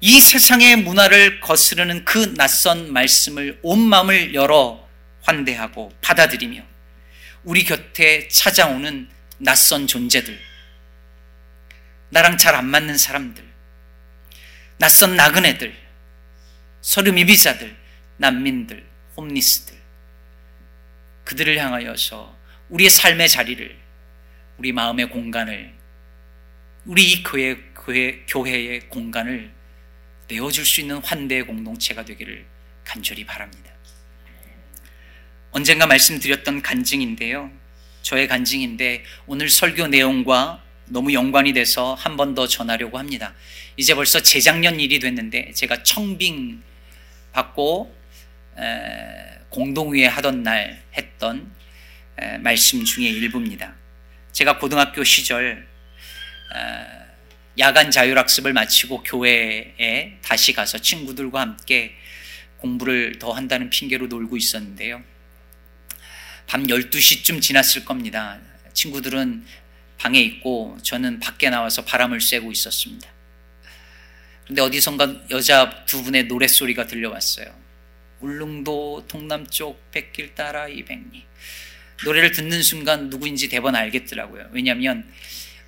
이 0.01 0.21
세상의 0.21 0.77
문화를 0.77 1.41
거스르는 1.41 2.05
그 2.05 2.35
낯선 2.35 2.93
말씀을 2.93 3.59
온 3.63 3.81
마음을 3.81 4.35
열어 4.35 4.87
환대하고 5.23 5.93
받아들이며 6.03 6.74
우리 7.45 7.63
곁에 7.65 8.29
찾아오는 8.29 9.09
낯선 9.39 9.87
존재들, 9.87 10.41
나랑 12.09 12.39
잘 12.39 12.55
안 12.55 12.65
맞는 12.67 12.97
사람들, 12.97 13.45
낯선 14.79 15.15
나그네들, 15.15 15.77
서류 16.81 17.13
미비자들, 17.13 17.77
난민들, 18.17 18.87
홈리스들, 19.17 19.77
그들을 21.25 21.59
향하여서 21.59 22.35
우리의 22.71 22.89
삶의 22.89 23.29
자리를, 23.29 23.79
우리 24.57 24.73
마음의 24.73 25.11
공간을, 25.11 25.75
우리 26.87 27.13
이 27.13 27.23
교회, 27.23 27.57
교회, 27.75 28.25
교회의 28.27 28.89
공간을 28.89 29.53
내어줄 30.29 30.65
수 30.65 30.81
있는 30.81 30.97
환대의 30.99 31.43
공동체가 31.43 32.07
되기를 32.07 32.47
간절히 32.85 33.27
바랍니다. 33.27 33.74
언젠가 35.55 35.87
말씀드렸던 35.87 36.63
간증인데요. 36.63 37.49
저의 38.03 38.27
간증인데 38.27 39.05
오늘 39.27 39.49
설교 39.49 39.87
내용과 39.87 40.61
너무 40.87 41.13
연관이 41.13 41.53
돼서 41.53 41.95
한 41.95 42.17
번 42.17 42.35
더 42.35 42.49
전하려고 42.49 42.99
합니다. 42.99 43.33
이제 43.77 43.95
벌써 43.95 44.19
재작년 44.19 44.81
일이 44.81 44.99
됐는데 44.99 45.53
제가 45.53 45.85
청빙 45.85 46.61
받고 47.31 47.97
공동위에 49.51 50.07
하던 50.07 50.43
날 50.43 50.83
했던 50.95 51.55
말씀 52.41 52.85
중에 52.85 53.07
일부입니다. 53.07 53.77
제가 54.33 54.59
고등학교 54.59 55.05
시절 55.05 55.69
야간 57.61 57.93
자율학습을 57.93 58.53
마치고 58.53 59.05
교회에 59.05 60.19
다시 60.21 60.53
가서 60.53 60.79
친구들과 60.79 61.41
함께 61.41 61.95
공부를 62.57 63.21
더 63.21 63.31
한다는 63.31 63.71
핑계로 63.71 64.09
놀고 64.09 64.37
있었는데요. 64.37 65.14
밤 66.47 66.67
12시쯤 66.67 67.41
지났을 67.41 67.85
겁니다. 67.85 68.39
친구들은 68.73 69.45
방에 69.99 70.21
있고 70.21 70.77
저는 70.83 71.21
밖에 71.21 71.51
나와서 71.51 71.85
바람을 71.85 72.21
쐬고 72.21 72.53
있었습니다. 72.53 73.09
그런데 74.45 74.63
어디선가 74.63 75.23
여자 75.31 75.85
두 75.87 76.03
분의 76.03 76.25
노랫소리가 76.27 76.87
들려왔어요. 76.87 77.47
울릉도 78.21 79.07
동남쪽 79.09 79.91
백길 79.91 80.35
따라 80.35 80.69
이백리. 80.69 81.25
노래를 82.05 82.33
듣는 82.33 82.63
순간 82.63 83.09
누구인지 83.09 83.49
대번 83.49 83.75
알겠더라고요. 83.75 84.49
왜냐하면 84.53 85.09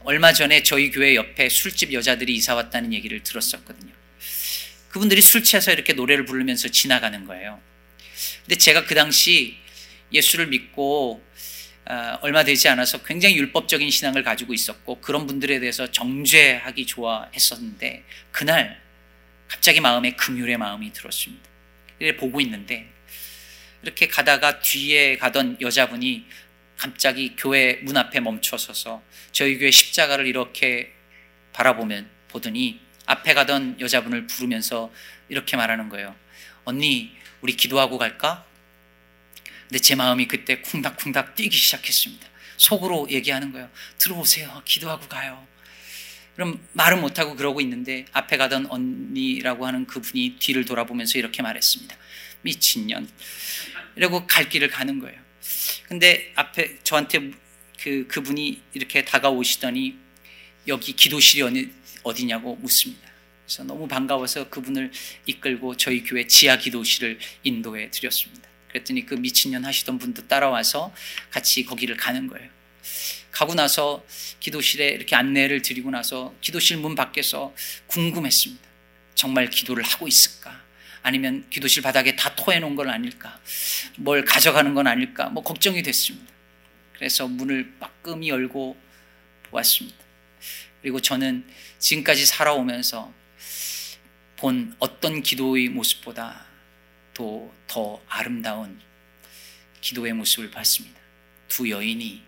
얼마 0.00 0.32
전에 0.32 0.62
저희 0.62 0.90
교회 0.90 1.14
옆에 1.14 1.48
술집 1.48 1.92
여자들이 1.92 2.34
이사 2.34 2.54
왔다는 2.54 2.92
얘기를 2.92 3.22
들었었거든요. 3.22 3.92
그분들이 4.88 5.20
술 5.20 5.42
취해서 5.42 5.72
이렇게 5.72 5.92
노래를 5.92 6.24
부르면서 6.24 6.68
지나가는 6.68 7.24
거예요. 7.26 7.60
근데 8.44 8.56
제가 8.56 8.84
그 8.84 8.94
당시 8.94 9.56
예수를 10.12 10.48
믿고 10.48 11.24
어, 11.88 12.18
얼마 12.22 12.42
되지 12.42 12.68
않아서 12.68 13.02
굉장히 13.02 13.36
율법적인 13.36 13.90
신앙을 13.90 14.24
가지고 14.24 14.52
있었고 14.52 15.00
그런 15.00 15.26
분들에 15.26 15.60
대해서 15.60 15.90
정죄하기 15.90 16.84
좋아했었는데 16.86 18.04
그날 18.32 18.80
갑자기 19.46 19.80
마음에 19.80 20.12
금율의 20.12 20.56
마음이 20.56 20.92
들었습니다. 20.92 21.48
보고 22.18 22.40
있는데 22.40 22.90
이렇게 23.82 24.08
가다가 24.08 24.60
뒤에 24.60 25.16
가던 25.16 25.58
여자분이 25.60 26.26
갑자기 26.76 27.34
교회 27.36 27.74
문 27.82 27.96
앞에 27.96 28.20
멈춰서서 28.20 29.02
저희 29.32 29.58
교회 29.58 29.70
십자가를 29.70 30.26
이렇게 30.26 30.92
바라보면 31.52 32.10
보더니 32.28 32.80
앞에 33.06 33.32
가던 33.34 33.80
여자분을 33.80 34.26
부르면서 34.26 34.92
이렇게 35.28 35.56
말하는 35.56 35.88
거예요. 35.88 36.14
언니, 36.64 37.12
우리 37.40 37.54
기도하고 37.54 37.96
갈까? 37.96 38.44
근데 39.68 39.78
제 39.78 39.94
마음이 39.94 40.28
그때 40.28 40.60
쿵닥쿵닥 40.60 41.34
뛰기 41.34 41.56
시작했습니다. 41.56 42.26
속으로 42.56 43.08
얘기하는 43.10 43.52
거예요. 43.52 43.68
들어오세요. 43.98 44.62
기도하고 44.64 45.08
가요. 45.08 45.46
그럼 46.34 46.60
말은 46.72 47.00
못하고 47.00 47.34
그러고 47.34 47.60
있는데 47.62 48.04
앞에 48.12 48.36
가던 48.36 48.66
언니라고 48.66 49.66
하는 49.66 49.86
그분이 49.86 50.36
뒤를 50.38 50.64
돌아보면서 50.64 51.18
이렇게 51.18 51.42
말했습니다. 51.42 51.96
미친년. 52.42 53.08
이러고 53.96 54.26
갈 54.26 54.48
길을 54.48 54.68
가는 54.68 54.98
거예요. 55.00 55.18
근데 55.88 56.32
앞에 56.36 56.78
저한테 56.84 57.32
그, 57.80 58.06
그분이 58.06 58.62
이렇게 58.74 59.04
다가오시더니 59.04 59.96
여기 60.68 60.92
기도실이 60.92 61.42
어디, 61.42 61.72
어디냐고 62.02 62.56
묻습니다. 62.56 63.08
그래서 63.44 63.64
너무 63.64 63.86
반가워서 63.88 64.48
그분을 64.48 64.90
이끌고 65.26 65.76
저희 65.76 66.02
교회 66.02 66.26
지하 66.26 66.58
기도실을 66.58 67.18
인도해 67.44 67.90
드렸습니다. 67.90 68.48
그랬더니 68.68 69.06
그 69.06 69.14
미친년 69.14 69.64
하시던 69.64 69.98
분도 69.98 70.26
따라와서 70.26 70.92
같이 71.30 71.64
거기를 71.64 71.96
가는 71.96 72.26
거예요. 72.26 72.48
가고 73.30 73.54
나서 73.54 74.04
기도실에 74.40 74.88
이렇게 74.88 75.14
안내를 75.14 75.62
드리고 75.62 75.90
나서 75.90 76.34
기도실 76.40 76.78
문 76.78 76.94
밖에서 76.94 77.54
궁금했습니다. 77.86 78.64
정말 79.14 79.50
기도를 79.50 79.82
하고 79.82 80.08
있을까? 80.08 80.64
아니면 81.02 81.46
기도실 81.50 81.82
바닥에 81.82 82.16
다 82.16 82.34
토해놓은 82.34 82.74
건 82.76 82.90
아닐까? 82.90 83.38
뭘 83.96 84.24
가져가는 84.24 84.72
건 84.74 84.86
아닐까? 84.86 85.28
뭐 85.28 85.42
걱정이 85.42 85.82
됐습니다. 85.82 86.32
그래서 86.94 87.28
문을 87.28 87.74
빠끔히 87.78 88.28
열고 88.28 88.76
보았습니다. 89.50 89.98
그리고 90.80 91.00
저는 91.00 91.46
지금까지 91.78 92.26
살아오면서 92.26 93.12
본 94.36 94.74
어떤 94.78 95.22
기도의 95.22 95.68
모습보다 95.68 96.46
또 97.16 97.56
더 97.66 98.02
아름다운 98.08 98.80
기도의 99.80 100.12
모습을 100.12 100.50
봤습니다. 100.50 101.00
두 101.48 101.68
여인이 101.68 102.22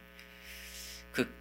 그 1.13 1.35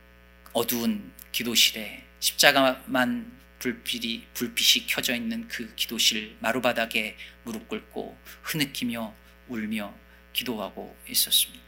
어두운 0.54 1.12
기도실에 1.32 2.04
십자가만 2.20 3.38
불빛이, 3.60 4.28
불빛이 4.34 4.88
켜져 4.88 5.16
있는 5.16 5.48
그 5.48 5.74
기도실 5.76 6.38
마루바닥에 6.40 7.18
무릎 7.44 7.68
꿇고 7.68 8.18
흐느끼며 8.44 9.16
울며 9.48 9.94
기도하고 10.34 10.96
있었습니다. 11.10 11.66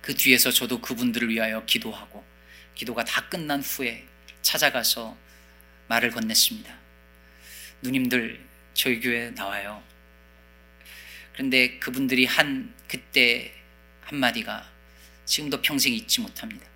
그 0.00 0.14
뒤에서 0.14 0.50
저도 0.50 0.80
그분들을 0.80 1.28
위하여 1.28 1.64
기도하고 1.64 2.24
기도가 2.74 3.04
다 3.04 3.28
끝난 3.28 3.60
후에 3.60 4.06
찾아가서 4.40 5.16
말을 5.88 6.10
건넸습니다. 6.10 6.76
누님들 7.82 8.44
저희 8.74 9.00
교회 9.00 9.30
나와요. 9.30 9.91
그런데 11.32 11.78
그분들이 11.78 12.24
한 12.24 12.74
그때 12.88 13.52
한마디가 14.02 14.70
지금도 15.24 15.62
평생 15.62 15.94
잊지 15.94 16.20
못합니다. 16.20 16.66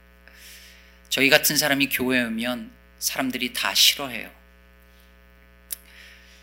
저희 1.09 1.29
같은 1.29 1.57
사람이 1.57 1.88
교회에 1.88 2.25
오면 2.25 2.71
사람들이 2.98 3.52
다 3.52 3.75
싫어해요. 3.75 4.31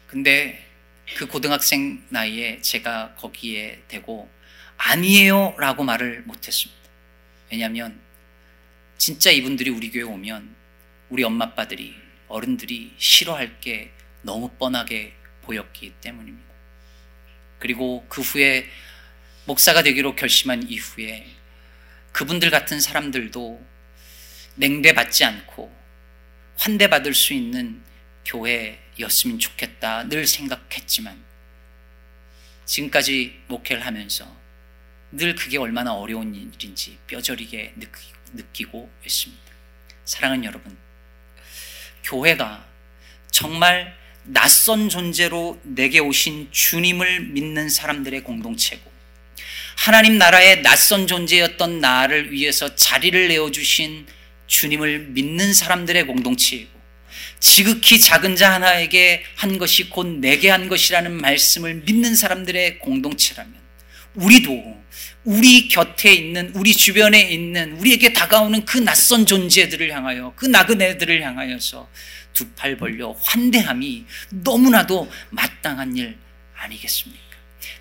근데 0.07 0.67
그 1.15 1.25
고등학생 1.27 2.03
나이에 2.09 2.61
제가 2.61 3.15
거기에 3.15 3.83
대고 3.87 4.29
아니에요 4.77 5.55
라고 5.57 5.83
말을 5.83 6.21
못했습니다. 6.23 6.81
왜냐하면 7.51 7.99
진짜 8.97 9.31
이분들이 9.31 9.69
우리 9.69 9.91
교회 9.91 10.03
오면 10.03 10.55
우리 11.09 11.23
엄마 11.23 11.45
아빠들이 11.45 11.95
어른들이 12.27 12.93
싫어할 12.97 13.59
게 13.59 13.91
너무 14.21 14.49
뻔하게 14.51 15.13
보였기 15.41 15.93
때문입니다. 16.01 16.52
그리고 17.63 18.05
그 18.09 18.21
후에 18.21 18.69
목사가 19.45 19.83
되기로 19.83 20.17
결심한 20.17 20.69
이후에 20.69 21.25
그분들 22.11 22.49
같은 22.49 22.81
사람들도 22.81 23.65
냉대받지 24.55 25.23
않고 25.23 25.73
환대받을 26.57 27.13
수 27.13 27.33
있는 27.33 27.81
교회였으면 28.25 29.39
좋겠다 29.39 30.09
늘 30.09 30.27
생각했지만 30.27 31.23
지금까지 32.65 33.41
목회를 33.47 33.85
하면서 33.85 34.29
늘 35.13 35.33
그게 35.33 35.57
얼마나 35.57 35.93
어려운 35.93 36.35
일인지 36.35 36.99
뼈저리게 37.07 37.75
느끼고 38.33 38.91
있습니다. 39.05 39.41
사랑하는 40.03 40.43
여러분, 40.43 40.77
교회가 42.03 42.67
정말 43.31 44.02
낯선 44.25 44.89
존재로 44.89 45.59
내게 45.63 45.99
오신 45.99 46.49
주님을 46.51 47.21
믿는 47.27 47.69
사람들의 47.69 48.23
공동체고 48.23 48.91
하나님 49.75 50.17
나라의 50.17 50.61
낯선 50.61 51.07
존재였던 51.07 51.79
나를 51.79 52.31
위해서 52.31 52.75
자리를 52.75 53.27
내어주신 53.27 54.05
주님을 54.47 55.07
믿는 55.09 55.53
사람들의 55.53 56.05
공동체이고 56.07 56.71
지극히 57.39 57.99
작은 57.99 58.35
자 58.35 58.53
하나에게 58.53 59.23
한 59.35 59.57
것이 59.57 59.89
곧 59.89 60.07
내게 60.07 60.49
한 60.49 60.69
것이라는 60.69 61.11
말씀을 61.11 61.83
믿는 61.85 62.15
사람들의 62.15 62.79
공동체라면 62.79 63.53
우리도 64.15 64.83
우리 65.25 65.67
곁에 65.67 66.13
있는 66.13 66.51
우리 66.53 66.73
주변에 66.73 67.19
있는 67.21 67.73
우리에게 67.73 68.13
다가오는 68.13 68.65
그 68.65 68.77
낯선 68.77 69.25
존재들을 69.25 69.91
향하여 69.91 70.33
그 70.35 70.45
나그네들을 70.45 71.21
향하여서 71.21 71.89
두 72.33 72.53
팔 72.55 72.77
벌려 72.77 73.11
환대함이 73.11 74.05
너무나도 74.31 75.11
마땅한 75.29 75.95
일 75.97 76.17
아니겠습니까? 76.55 77.21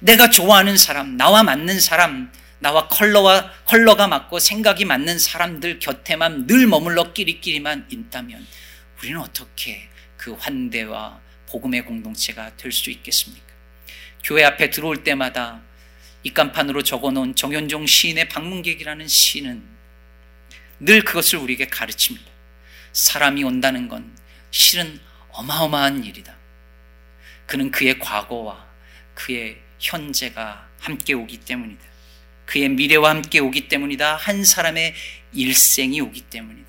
내가 0.01 0.31
좋아하는 0.31 0.77
사람, 0.77 1.17
나와 1.17 1.43
맞는 1.43 1.81
사람, 1.81 2.31
나와 2.59 2.87
컬러와 2.89 3.51
컬러가 3.65 4.07
맞고 4.07 4.39
생각이 4.39 4.85
맞는 4.85 5.19
사람들 5.19 5.79
곁에만 5.81 6.47
늘 6.47 6.67
머물러 6.67 7.13
끼리끼리만 7.13 7.87
있다면 7.91 8.47
우리는 8.99 9.19
어떻게 9.21 9.89
그 10.17 10.33
환대와 10.35 11.21
복음의 11.49 11.85
공동체가 11.85 12.57
될 12.57 12.71
수 12.73 12.91
있겠습니까? 12.91 13.45
교회 14.23 14.45
앞에 14.45 14.71
들어올 14.71 15.03
때마다 15.03 15.61
입간판으로 16.23 16.83
적어놓은 16.85 17.35
정현종 17.35 17.87
시인의 17.87 18.29
방문객이라는 18.29 19.09
시는 19.09 19.65
늘 20.79 21.03
그것을 21.03 21.39
우리에게 21.41 21.67
가르칩니다. 21.67 22.31
사람이 22.93 23.43
온다는 23.43 23.89
건 23.89 24.17
실은 24.53 25.01
어마어마한 25.31 26.05
일이다. 26.05 26.37
그는 27.47 27.73
그의 27.73 27.99
과거와 27.99 28.65
그의 29.15 29.59
현재가 29.81 30.69
함께 30.79 31.15
오기 31.15 31.39
때문이다. 31.41 31.83
그의 32.47 32.69
미래와 32.69 33.11
함께 33.11 33.41
오기 33.41 33.67
때문이다. 33.69 34.15
한 34.15 34.45
사람의 34.45 34.95
일생이 35.33 36.01
오기 36.01 36.21
때문이다. 36.23 36.69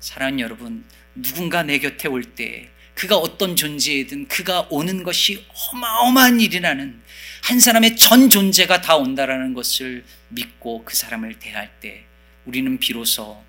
사랑하는 0.00 0.40
여러분, 0.40 0.84
누군가 1.14 1.62
내 1.62 1.78
곁에 1.78 2.08
올 2.08 2.34
때 2.34 2.68
그가 2.94 3.16
어떤 3.16 3.56
존재이든 3.56 4.28
그가 4.28 4.68
오는 4.70 5.02
것이 5.02 5.44
어마어마한 5.72 6.40
일이라는 6.40 7.02
한 7.42 7.60
사람의 7.60 7.96
전 7.96 8.30
존재가 8.30 8.80
다 8.80 8.96
온다라는 8.96 9.52
것을 9.52 10.04
믿고 10.28 10.84
그 10.84 10.96
사람을 10.96 11.38
대할 11.38 11.80
때 11.80 12.04
우리는 12.44 12.78
비로소 12.78 13.44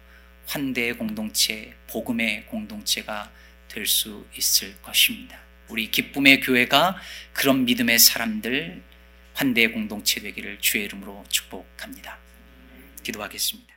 환대의 0.47 0.93
공동체, 0.93 1.73
복음의 1.87 2.45
공동체가 2.47 3.31
될 3.67 3.85
수 3.85 4.25
있을 4.37 4.81
것입니다. 4.81 5.37
우리 5.67 5.91
기쁨의 5.91 6.39
교회가 6.39 6.97
그런 7.33 7.65
믿음의 7.65 7.99
사람들 7.99 8.81
환대의 9.33 9.73
공동체 9.73 10.21
되기를 10.21 10.59
주의 10.61 10.85
이름으로 10.85 11.25
축복합니다. 11.27 12.17
기도하겠습니다. 13.03 13.74